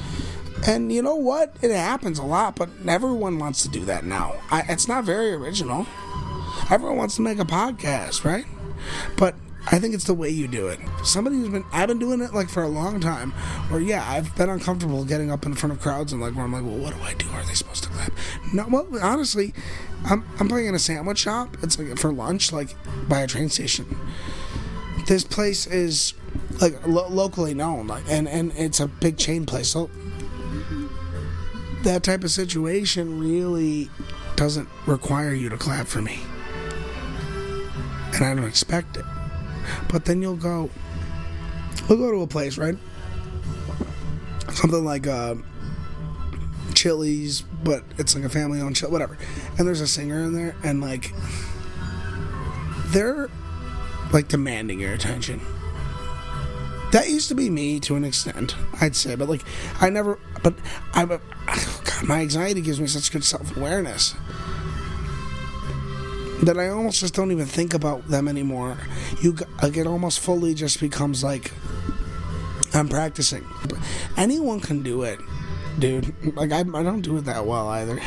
And 0.66 0.92
you 0.92 1.03
know 1.03 1.16
what? 1.16 1.57
It 1.62 1.70
happens 1.70 2.18
a 2.18 2.25
lot, 2.25 2.57
but 2.57 2.68
everyone 2.87 3.38
wants 3.38 3.62
to 3.62 3.68
do 3.68 3.85
that 3.87 4.05
now. 4.05 4.35
I, 4.51 4.62
it's 4.68 4.87
not 4.88 5.05
very 5.05 5.33
original. 5.33 5.87
Everyone 6.70 6.96
wants 6.99 7.16
to 7.16 7.23
make 7.23 7.38
a 7.38 7.44
podcast, 7.44 8.25
right? 8.25 8.44
But 9.16 9.35
I 9.66 9.79
think 9.79 9.94
it's 9.94 10.05
the 10.05 10.14
way 10.14 10.31
you 10.31 10.49
do 10.49 10.68
it. 10.68 10.81
Somebody 11.05 11.37
who's 11.37 11.51
been, 11.51 11.64
I've 11.73 11.88
been 11.88 11.99
doing 11.99 12.20
it 12.20 12.33
like 12.33 12.49
for 12.49 12.62
a 12.62 12.68
long 12.68 12.99
time, 13.01 13.33
where 13.68 13.81
yeah, 13.81 14.05
I've 14.09 14.35
been 14.37 14.49
uncomfortable 14.49 15.05
getting 15.05 15.31
up 15.31 15.44
in 15.44 15.55
front 15.55 15.73
of 15.73 15.81
crowds 15.81 16.12
and 16.12 16.20
like 16.20 16.35
where 16.35 16.44
I'm 16.44 16.53
like, 16.53 16.64
well, 16.64 16.79
what 16.79 16.94
do 16.94 17.03
I 17.03 17.14
do? 17.14 17.29
Are 17.31 17.44
they 17.44 17.55
supposed 17.55 17.85
to 17.85 17.90
clap? 17.90 18.12
No, 18.53 18.66
well, 18.68 18.88
honestly, 19.03 19.53
I'm, 20.05 20.25
I'm 20.38 20.49
playing 20.49 20.68
in 20.68 20.75
a 20.75 20.79
sandwich 20.79 21.18
shop. 21.18 21.57
It's 21.62 21.79
like 21.79 21.99
for 21.99 22.12
lunch, 22.12 22.53
like 22.53 22.75
by 23.09 23.20
a 23.20 23.27
train 23.27 23.49
station. 23.51 23.87
This 25.07 25.25
place 25.25 25.66
is 25.66 26.14
like 26.61 26.87
lo- 26.87 27.09
locally 27.09 27.55
known, 27.55 27.87
like, 27.87 28.05
and 28.09 28.29
and 28.29 28.53
it's 28.57 28.81
a 28.81 28.88
big 28.88 29.18
chain 29.18 29.44
place. 29.44 29.68
So 29.68 29.90
that 31.83 32.03
type 32.03 32.25
of 32.25 32.31
situation 32.31 33.20
really 33.20 33.90
doesn't 34.37 34.68
require 34.87 35.33
you 35.33 35.49
to 35.51 35.57
clap 35.57 35.87
for 35.87 36.01
me, 36.01 36.20
and 38.14 38.25
I 38.25 38.35
don't 38.35 38.44
expect 38.44 38.96
it. 38.96 39.05
But 39.90 40.04
then 40.04 40.22
you'll 40.22 40.37
go, 40.37 40.70
we'll 41.88 41.98
go 41.98 42.11
to 42.11 42.22
a 42.22 42.26
place, 42.26 42.59
right? 42.59 42.76
Something 44.52 44.85
like 44.85 45.06
uh, 45.06 45.37
Chili's, 46.74 47.42
but 47.42 47.85
it's 47.98 48.14
like 48.14 48.24
a 48.24 48.28
family 48.28 48.61
owned 48.61 48.76
chill, 48.76 48.90
whatever. 48.90 49.16
And 49.59 49.66
there's 49.66 49.80
a 49.80 49.87
singer 49.87 50.24
in 50.24 50.35
there, 50.35 50.54
and 50.64 50.80
like, 50.80 51.12
they're 52.87 53.28
like 54.12 54.28
demanding 54.28 54.80
your 54.80 54.92
attention. 54.92 55.40
That 56.92 57.09
used 57.09 57.28
to 57.28 57.37
be 57.37 57.50
me 57.50 57.78
to 57.80 57.94
an 57.94 58.04
extent, 58.04 58.56
I'd 58.80 58.96
say, 58.96 59.14
but 59.14 59.28
like, 59.28 59.44
I 59.80 59.90
never, 59.90 60.18
but 60.42 60.54
I, 60.92 61.04
God, 61.04 61.20
my 62.04 62.20
anxiety 62.20 62.61
gives 62.61 62.80
me 62.80 62.88
such 62.88 63.12
good 63.12 63.22
self 63.22 63.56
awareness 63.56 64.16
that 66.42 66.59
I 66.59 66.68
almost 66.68 67.00
just 67.00 67.14
don't 67.14 67.33
even 67.33 67.46
think 67.46 67.74
about 67.74 68.09
them 68.09 68.29
anymore. 68.29 68.79
You, 69.22 69.37
like, 69.62 69.76
it 69.76 69.87
almost 69.87 70.20
fully 70.20 70.55
just 70.55 70.81
becomes 70.81 71.22
like 71.22 71.53
I'm 72.72 72.88
practicing. 72.88 73.44
Anyone 74.16 74.61
can 74.61 74.83
do 74.83 75.03
it, 75.03 75.18
dude. 75.79 76.14
Like 76.37 76.53
I, 76.53 76.61
I 76.61 76.83
don't 76.83 77.03
do 77.03 77.16
it 77.16 77.22
that 77.22 77.46
well 77.46 77.68
either. 77.68 78.00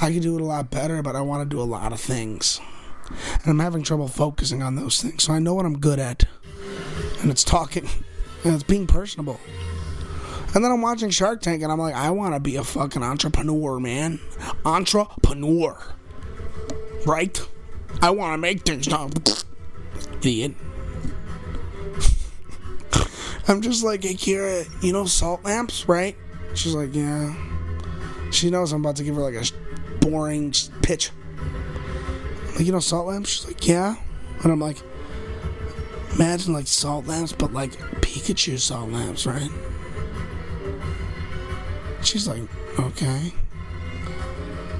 I 0.00 0.10
can 0.10 0.20
do 0.20 0.36
it 0.36 0.40
a 0.40 0.44
lot 0.44 0.70
better, 0.70 1.02
but 1.02 1.14
I 1.14 1.20
want 1.20 1.48
to 1.48 1.54
do 1.54 1.60
a 1.60 1.64
lot 1.64 1.92
of 1.92 2.00
things, 2.00 2.60
and 3.08 3.46
I'm 3.46 3.58
having 3.58 3.82
trouble 3.82 4.08
focusing 4.08 4.62
on 4.62 4.76
those 4.76 5.02
things. 5.02 5.24
So 5.24 5.32
I 5.32 5.38
know 5.38 5.54
what 5.54 5.66
I'm 5.66 5.78
good 5.78 5.98
at, 5.98 6.24
and 7.20 7.30
it's 7.30 7.44
talking, 7.44 7.88
and 8.44 8.54
it's 8.54 8.62
being 8.62 8.86
personable. 8.86 9.38
And 10.54 10.62
then 10.62 10.70
I'm 10.70 10.82
watching 10.82 11.10
Shark 11.10 11.40
Tank, 11.40 11.62
and 11.62 11.72
I'm 11.72 11.78
like, 11.78 11.94
I 11.94 12.10
want 12.10 12.34
to 12.34 12.40
be 12.40 12.56
a 12.56 12.64
fucking 12.64 13.02
entrepreneur, 13.02 13.78
man. 13.78 14.20
Entrepreneur 14.64 15.78
right? 17.06 17.40
I 18.00 18.10
want 18.10 18.34
to 18.34 18.38
make 18.38 18.62
things 18.62 18.88
now. 18.88 19.10
Idiot. 20.18 20.54
I'm 23.48 23.60
just 23.60 23.84
like, 23.84 24.04
hey, 24.04 24.14
Kira, 24.14 24.68
you 24.82 24.92
know 24.92 25.04
salt 25.04 25.44
lamps, 25.44 25.88
right? 25.88 26.16
She's 26.54 26.74
like, 26.74 26.94
yeah. 26.94 27.34
She 28.30 28.50
knows 28.50 28.72
I'm 28.72 28.80
about 28.80 28.96
to 28.96 29.04
give 29.04 29.16
her 29.16 29.22
like 29.22 29.34
a 29.34 29.44
boring 30.00 30.54
pitch. 30.82 31.10
Like, 32.54 32.66
you 32.66 32.72
know, 32.72 32.80
salt 32.80 33.06
lamps? 33.06 33.30
She's 33.30 33.46
like, 33.46 33.66
yeah. 33.66 33.96
And 34.42 34.52
I'm 34.52 34.60
like, 34.60 34.78
imagine 36.14 36.52
like 36.52 36.66
salt 36.66 37.06
lamps, 37.06 37.32
but 37.32 37.52
like 37.52 37.72
Pikachu 38.00 38.58
salt 38.58 38.90
lamps, 38.90 39.26
right? 39.26 39.50
She's 42.02 42.26
like, 42.26 42.42
okay. 42.78 43.32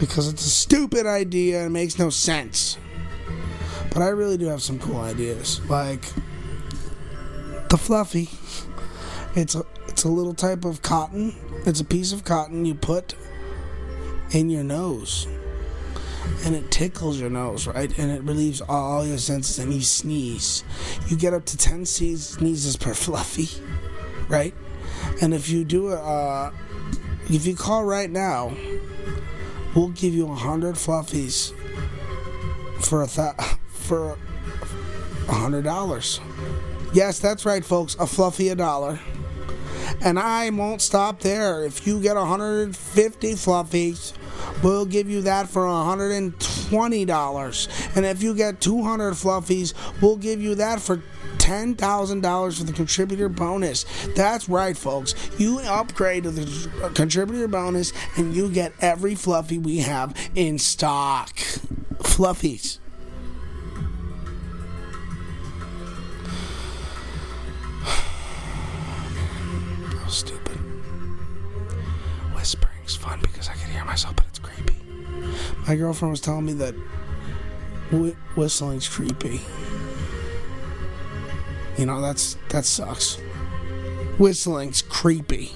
Because 0.02 0.26
it's 0.26 0.44
a 0.44 0.50
stupid 0.50 1.06
idea 1.06 1.58
and 1.58 1.68
it 1.68 1.70
makes 1.70 1.96
no 1.96 2.10
sense. 2.10 2.76
But 3.94 4.02
I 4.02 4.08
really 4.08 4.36
do 4.36 4.46
have 4.46 4.60
some 4.60 4.80
cool 4.80 5.00
ideas. 5.00 5.64
Like 5.70 6.02
the 7.68 7.78
fluffy. 7.78 8.28
It's 9.36 9.54
a 9.54 9.64
it's 9.86 10.02
a 10.02 10.08
little 10.08 10.34
type 10.34 10.64
of 10.64 10.82
cotton. 10.82 11.36
It's 11.66 11.78
a 11.78 11.84
piece 11.84 12.12
of 12.12 12.24
cotton 12.24 12.66
you 12.66 12.74
put 12.74 13.14
in 14.32 14.50
your 14.50 14.64
nose. 14.64 15.28
And 16.44 16.56
it 16.56 16.72
tickles 16.72 17.20
your 17.20 17.30
nose, 17.30 17.68
right? 17.68 17.96
And 17.96 18.10
it 18.10 18.24
relieves 18.24 18.60
all 18.60 19.06
your 19.06 19.18
senses 19.18 19.60
and 19.60 19.72
you 19.72 19.82
sneeze. 19.82 20.64
You 21.06 21.16
get 21.16 21.32
up 21.32 21.44
to 21.44 21.56
10 21.56 21.86
sneezes 21.86 22.76
per 22.76 22.92
fluffy, 22.94 23.62
right? 24.28 24.52
And 25.20 25.32
if 25.32 25.48
you 25.48 25.64
do 25.64 25.90
a 25.90 25.94
uh, 25.94 26.52
if 27.30 27.46
you 27.46 27.54
call 27.54 27.84
right 27.84 28.10
now, 28.10 28.52
we'll 29.74 29.88
give 29.88 30.14
you 30.14 30.30
a 30.30 30.34
hundred 30.34 30.76
fluffies 30.76 31.52
for 32.84 33.02
a 33.02 33.06
th- 33.06 33.34
for 33.68 34.16
a 35.28 35.32
hundred 35.32 35.64
dollars. 35.64 36.20
Yes, 36.92 37.18
that's 37.18 37.46
right, 37.46 37.64
folks. 37.64 37.96
A 37.98 38.06
fluffy 38.06 38.50
a 38.50 38.54
dollar. 38.54 39.00
And 40.04 40.18
I 40.18 40.50
won't 40.50 40.82
stop 40.82 41.20
there. 41.20 41.64
If 41.64 41.86
you 41.86 42.02
get 42.02 42.16
150 42.16 43.32
fluffies, 43.34 44.12
we'll 44.62 44.84
give 44.84 45.08
you 45.08 45.22
that 45.22 45.48
for 45.48 45.62
$120. 45.62 47.96
And 47.96 48.06
if 48.06 48.22
you 48.22 48.34
get 48.34 48.60
200 48.60 49.14
fluffies, 49.14 49.74
we'll 50.02 50.16
give 50.16 50.42
you 50.42 50.56
that 50.56 50.80
for 50.80 51.00
$10,000 51.42 52.58
for 52.58 52.64
the 52.64 52.72
contributor 52.72 53.28
bonus. 53.28 53.84
That's 54.14 54.48
right, 54.48 54.76
folks. 54.76 55.14
You 55.38 55.58
upgrade 55.60 56.22
to 56.22 56.30
the 56.30 56.90
contributor 56.94 57.48
bonus 57.48 57.92
and 58.16 58.32
you 58.34 58.48
get 58.48 58.72
every 58.80 59.16
fluffy 59.16 59.58
we 59.58 59.78
have 59.78 60.14
in 60.36 60.58
stock. 60.60 61.34
Fluffies. 61.98 62.78
stupid. 70.08 70.56
Whispering's 72.36 72.94
fun 72.94 73.18
because 73.20 73.48
I 73.48 73.54
can 73.54 73.68
hear 73.72 73.84
myself, 73.84 74.14
but 74.14 74.26
it's 74.28 74.38
creepy. 74.38 74.76
My 75.66 75.74
girlfriend 75.74 76.12
was 76.12 76.20
telling 76.20 76.46
me 76.46 76.52
that 76.52 76.76
wh- 77.90 78.14
whistling's 78.38 78.86
creepy. 78.88 79.40
You 81.82 81.86
know, 81.86 82.00
that's 82.00 82.36
that 82.50 82.64
sucks. 82.64 83.16
Whistling's 84.16 84.82
creepy. 84.82 85.50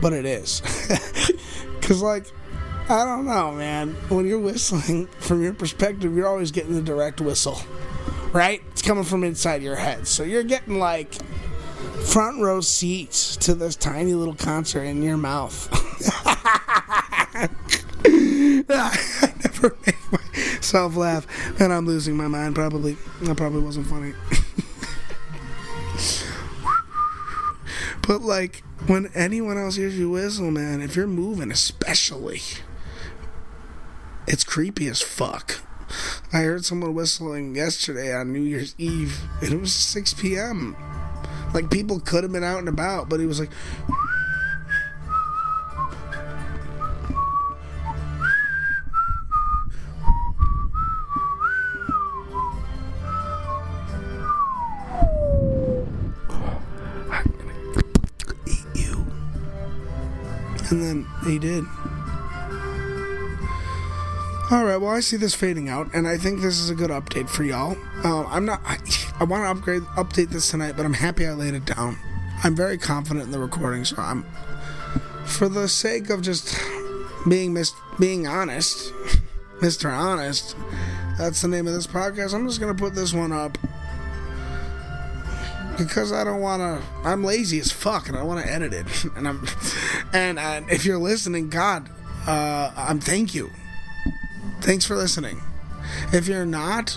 But 0.00 0.12
it 0.12 0.24
is. 0.24 0.62
Cuz 1.80 2.00
like 2.00 2.26
I 2.88 3.04
don't 3.04 3.26
know, 3.26 3.50
man. 3.50 3.96
When 4.08 4.24
you're 4.24 4.38
whistling 4.38 5.08
from 5.18 5.42
your 5.42 5.52
perspective, 5.52 6.14
you're 6.16 6.28
always 6.28 6.52
getting 6.52 6.76
the 6.76 6.80
direct 6.80 7.20
whistle. 7.20 7.60
Right? 8.32 8.62
It's 8.70 8.82
coming 8.82 9.02
from 9.02 9.24
inside 9.24 9.64
your 9.64 9.74
head. 9.74 10.06
So 10.06 10.22
you're 10.22 10.44
getting 10.44 10.78
like 10.78 11.12
front 12.04 12.40
row 12.40 12.60
seats 12.60 13.36
to 13.38 13.54
this 13.56 13.74
tiny 13.74 14.14
little 14.14 14.36
concert 14.36 14.84
in 14.84 15.02
your 15.02 15.16
mouth. 15.16 15.68
I 17.34 17.48
never 19.42 19.76
make 19.84 20.12
myself 20.12 20.94
laugh, 20.94 21.26
and 21.60 21.72
I'm 21.72 21.84
losing 21.84 22.16
my 22.16 22.28
mind. 22.28 22.54
Probably, 22.54 22.96
that 23.22 23.36
probably 23.36 23.62
wasn't 23.62 23.88
funny. 23.88 24.14
but 28.06 28.22
like 28.22 28.62
when 28.86 29.10
anyone 29.14 29.58
else 29.58 29.76
hears 29.76 29.98
you 29.98 30.10
whistle, 30.10 30.50
man, 30.50 30.80
if 30.80 30.96
you're 30.96 31.06
moving, 31.06 31.50
especially, 31.50 32.40
it's 34.26 34.44
creepy 34.44 34.88
as 34.88 35.02
fuck. 35.02 35.60
I 36.32 36.38
heard 36.38 36.64
someone 36.64 36.94
whistling 36.94 37.54
yesterday 37.54 38.14
on 38.14 38.32
New 38.32 38.42
Year's 38.42 38.74
Eve, 38.78 39.20
and 39.40 39.52
it 39.52 39.60
was 39.60 39.72
6 39.72 40.14
p.m. 40.14 40.76
Like 41.52 41.70
people 41.70 42.00
could 42.00 42.24
have 42.24 42.32
been 42.32 42.44
out 42.44 42.58
and 42.58 42.68
about, 42.68 43.08
but 43.08 43.20
he 43.20 43.26
was 43.26 43.40
like. 43.40 43.50
He 61.24 61.38
did. 61.38 61.64
All 64.50 64.62
right, 64.64 64.76
well, 64.76 64.90
I 64.90 65.00
see 65.00 65.16
this 65.16 65.34
fading 65.34 65.70
out, 65.70 65.88
and 65.94 66.06
I 66.06 66.18
think 66.18 66.42
this 66.42 66.60
is 66.60 66.68
a 66.68 66.74
good 66.74 66.90
update 66.90 67.30
for 67.30 67.44
y'all. 67.44 67.76
Uh, 68.04 68.24
I'm 68.26 68.44
not. 68.44 68.60
I, 68.64 68.76
I 69.18 69.24
want 69.24 69.42
to 69.42 69.48
upgrade, 69.48 69.82
update 69.96 70.28
this 70.28 70.50
tonight, 70.50 70.74
but 70.76 70.84
I'm 70.84 70.92
happy 70.92 71.26
I 71.26 71.32
laid 71.32 71.54
it 71.54 71.64
down. 71.64 71.98
I'm 72.42 72.54
very 72.54 72.76
confident 72.76 73.24
in 73.24 73.30
the 73.30 73.38
recording, 73.38 73.84
so 73.84 73.96
I'm. 73.98 74.24
For 75.24 75.48
the 75.48 75.66
sake 75.66 76.10
of 76.10 76.20
just 76.20 76.60
being 77.26 77.54
mis- 77.54 77.72
being 77.98 78.26
honest, 78.26 78.92
Mr. 79.60 79.90
Honest, 79.90 80.54
that's 81.16 81.40
the 81.40 81.48
name 81.48 81.66
of 81.66 81.72
this 81.72 81.86
podcast. 81.86 82.34
I'm 82.34 82.46
just 82.46 82.60
gonna 82.60 82.74
put 82.74 82.94
this 82.94 83.14
one 83.14 83.32
up 83.32 83.56
because 85.78 86.12
I 86.12 86.22
don't 86.22 86.40
want 86.40 86.60
to. 86.60 86.86
I'm 87.08 87.24
lazy 87.24 87.58
as 87.60 87.72
fuck, 87.72 88.08
and 88.08 88.16
I 88.16 88.22
want 88.22 88.44
to 88.44 88.52
edit 88.52 88.72
it. 88.72 88.86
And 89.16 89.26
I'm, 89.26 89.46
and 90.14 90.38
uh, 90.38 90.62
if 90.70 90.86
you're 90.86 90.98
listening, 90.98 91.50
God, 91.50 91.90
uh, 92.26 92.72
I'm 92.76 93.00
thank 93.00 93.34
you. 93.34 93.50
Thanks 94.60 94.86
for 94.86 94.94
listening. 94.96 95.42
If 96.12 96.28
you're 96.28 96.46
not, 96.46 96.96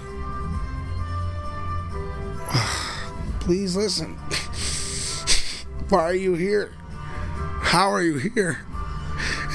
please 3.39 3.75
listen. 3.75 4.13
Why 5.89 6.03
are 6.03 6.13
you 6.13 6.35
here? 6.35 6.71
How 7.61 7.89
are 7.89 8.03
you 8.03 8.17
here? 8.17 8.59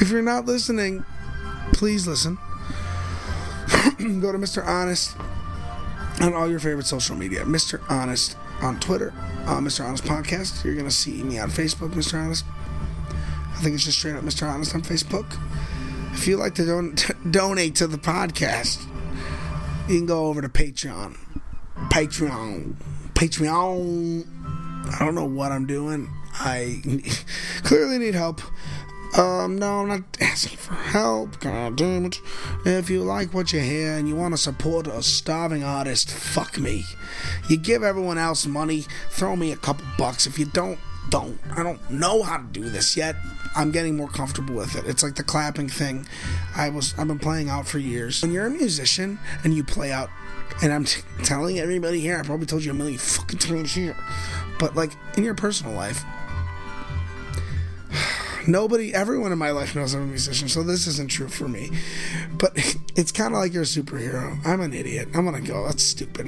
If 0.00 0.10
you're 0.10 0.22
not 0.22 0.44
listening, 0.44 1.04
please 1.72 2.06
listen. 2.06 2.38
Go 4.20 4.32
to 4.32 4.38
Mr. 4.38 4.66
Honest 4.66 5.16
on 6.20 6.34
all 6.34 6.50
your 6.50 6.58
favorite 6.58 6.86
social 6.86 7.14
media. 7.14 7.44
Mr. 7.44 7.80
Honest 7.88 8.36
on 8.60 8.80
Twitter, 8.80 9.12
uh, 9.46 9.58
Mr. 9.58 9.84
Honest 9.84 10.04
Podcast. 10.04 10.64
You're 10.64 10.74
going 10.74 10.86
to 10.86 10.90
see 10.90 11.22
me 11.22 11.38
on 11.38 11.50
Facebook, 11.50 11.90
Mr. 11.90 12.18
Honest. 12.18 12.44
I 13.62 13.64
think 13.64 13.76
it's 13.76 13.84
just 13.84 14.00
straight 14.00 14.16
up 14.16 14.24
Mr. 14.24 14.52
Honest 14.52 14.74
on 14.74 14.82
Facebook. 14.82 15.38
If 16.14 16.26
you'd 16.26 16.38
like 16.38 16.56
to 16.56 16.66
don- 16.66 16.96
t- 16.96 17.14
donate 17.30 17.76
to 17.76 17.86
the 17.86 17.96
podcast, 17.96 18.84
you 19.88 19.98
can 19.98 20.06
go 20.06 20.26
over 20.26 20.42
to 20.42 20.48
Patreon. 20.48 21.16
Patreon. 21.88 22.74
Patreon. 23.14 24.26
I 24.92 24.98
don't 24.98 25.14
know 25.14 25.26
what 25.26 25.52
I'm 25.52 25.68
doing. 25.68 26.10
I 26.40 26.82
clearly 27.62 27.98
need 27.98 28.16
help. 28.16 28.40
Um, 29.16 29.58
no, 29.58 29.82
I'm 29.82 29.88
not 29.88 30.02
asking 30.20 30.58
for 30.58 30.74
help. 30.74 31.38
God 31.38 31.76
damn 31.76 32.06
it. 32.06 32.18
If 32.66 32.90
you 32.90 33.02
like 33.02 33.32
what 33.32 33.52
you 33.52 33.60
hear 33.60 33.92
and 33.92 34.08
you 34.08 34.16
want 34.16 34.34
to 34.34 34.38
support 34.38 34.88
a 34.88 35.04
starving 35.04 35.62
artist, 35.62 36.10
fuck 36.10 36.58
me. 36.58 36.84
You 37.48 37.58
give 37.58 37.84
everyone 37.84 38.18
else 38.18 38.44
money, 38.44 38.86
throw 39.10 39.36
me 39.36 39.52
a 39.52 39.56
couple 39.56 39.86
bucks. 39.96 40.26
If 40.26 40.36
you 40.36 40.46
don't, 40.46 40.80
don't. 41.08 41.38
I 41.56 41.62
don't 41.62 41.90
know 41.90 42.22
how 42.22 42.38
to 42.38 42.44
do 42.44 42.68
this 42.68 42.96
yet. 42.96 43.16
I'm 43.54 43.70
getting 43.70 43.96
more 43.96 44.08
comfortable 44.08 44.54
with 44.54 44.76
it. 44.76 44.86
It's 44.86 45.02
like 45.02 45.16
the 45.16 45.24
clapping 45.24 45.68
thing. 45.68 46.06
I 46.56 46.70
was 46.70 46.94
I've 46.98 47.08
been 47.08 47.18
playing 47.18 47.48
out 47.48 47.66
for 47.66 47.78
years. 47.78 48.22
When 48.22 48.32
you're 48.32 48.46
a 48.46 48.50
musician 48.50 49.18
and 49.44 49.54
you 49.54 49.64
play 49.64 49.92
out 49.92 50.10
and 50.62 50.72
I'm 50.72 50.84
t- 50.84 51.02
telling 51.22 51.58
everybody 51.58 52.00
here, 52.00 52.18
I 52.18 52.22
probably 52.22 52.46
told 52.46 52.64
you 52.64 52.70
a 52.70 52.74
million 52.74 52.98
fucking 52.98 53.38
times 53.38 53.74
here. 53.74 53.96
But 54.58 54.74
like 54.76 54.92
in 55.16 55.24
your 55.24 55.34
personal 55.34 55.74
life, 55.74 56.02
nobody, 58.46 58.94
everyone 58.94 59.32
in 59.32 59.38
my 59.38 59.50
life 59.50 59.74
knows 59.74 59.94
I'm 59.94 60.02
a 60.02 60.06
musician, 60.06 60.48
so 60.48 60.62
this 60.62 60.86
isn't 60.86 61.10
true 61.10 61.28
for 61.28 61.48
me. 61.48 61.70
But 62.32 62.52
it's 62.96 63.12
kind 63.12 63.34
of 63.34 63.40
like 63.40 63.52
you're 63.52 63.64
a 63.64 63.66
superhero. 63.66 64.38
I'm 64.46 64.60
an 64.60 64.72
idiot. 64.72 65.08
I'm 65.14 65.24
gonna 65.24 65.40
go. 65.40 65.66
That's 65.66 65.82
stupid. 65.82 66.26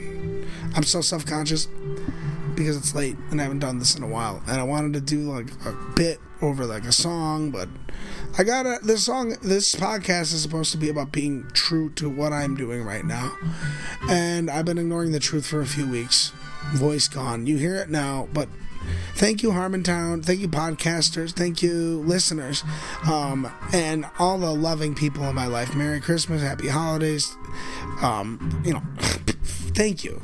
I'm 0.74 0.82
so 0.82 1.00
self 1.00 1.24
conscious 1.24 1.68
because 2.55 2.77
it's 2.77 2.95
late 2.95 3.17
and 3.31 3.40
I 3.40 3.45
haven't 3.45 3.61
done 3.61 3.79
this 3.79 3.97
in 3.97 4.03
a 4.03 4.09
while. 4.09 4.43
And 4.47 4.61
I 4.61 4.62
wanted 4.62 4.93
to 4.95 5.01
do 5.01 5.33
like 5.33 5.51
a 5.67 5.73
bit 5.95 6.21
over 6.43 6.64
like 6.67 6.85
a 6.85 6.93
song, 6.93 7.51
but 7.51 7.69
I 8.37 8.45
gotta. 8.45 8.79
This 8.83 9.05
song, 9.07 9.37
this 9.43 9.75
podcast 9.75 10.35
is 10.35 10.43
supposed 10.43 10.73
to 10.73 10.79
be 10.79 10.88
about 10.88 11.12
being 11.12 11.49
true 11.53 11.90
to 11.95 12.09
what 12.09 12.33
I'm 12.33 12.57
doing 12.57 12.83
right 12.83 13.05
now. 13.05 13.37
And 14.09 14.51
I've 14.51 14.64
been 14.64 14.79
ignoring 14.79 15.12
the 15.12 15.21
truth 15.21 15.47
for 15.47 15.61
a 15.61 15.67
few 15.67 15.88
weeks. 15.88 16.33
Voice 16.75 17.09
gone. 17.09 17.47
You 17.47 17.57
hear 17.57 17.77
it 17.77 17.90
now, 17.90 18.29
but 18.33 18.49
Thank 19.14 19.43
you, 19.43 19.51
Harmontown. 19.51 20.25
Thank 20.25 20.40
you, 20.40 20.49
podcasters. 20.49 21.33
Thank 21.33 21.62
you, 21.62 22.01
listeners, 22.01 22.64
um, 23.09 23.51
and 23.73 24.07
all 24.19 24.38
the 24.38 24.53
loving 24.53 24.95
people 24.95 25.25
in 25.25 25.35
my 25.35 25.47
life. 25.47 25.75
Merry 25.75 26.01
Christmas, 26.01 26.43
Happy 26.43 26.69
Holidays. 26.69 27.37
Um, 28.03 28.62
you 28.64 28.75
know, 28.75 28.83
thank 28.99 30.05
you. 30.05 30.21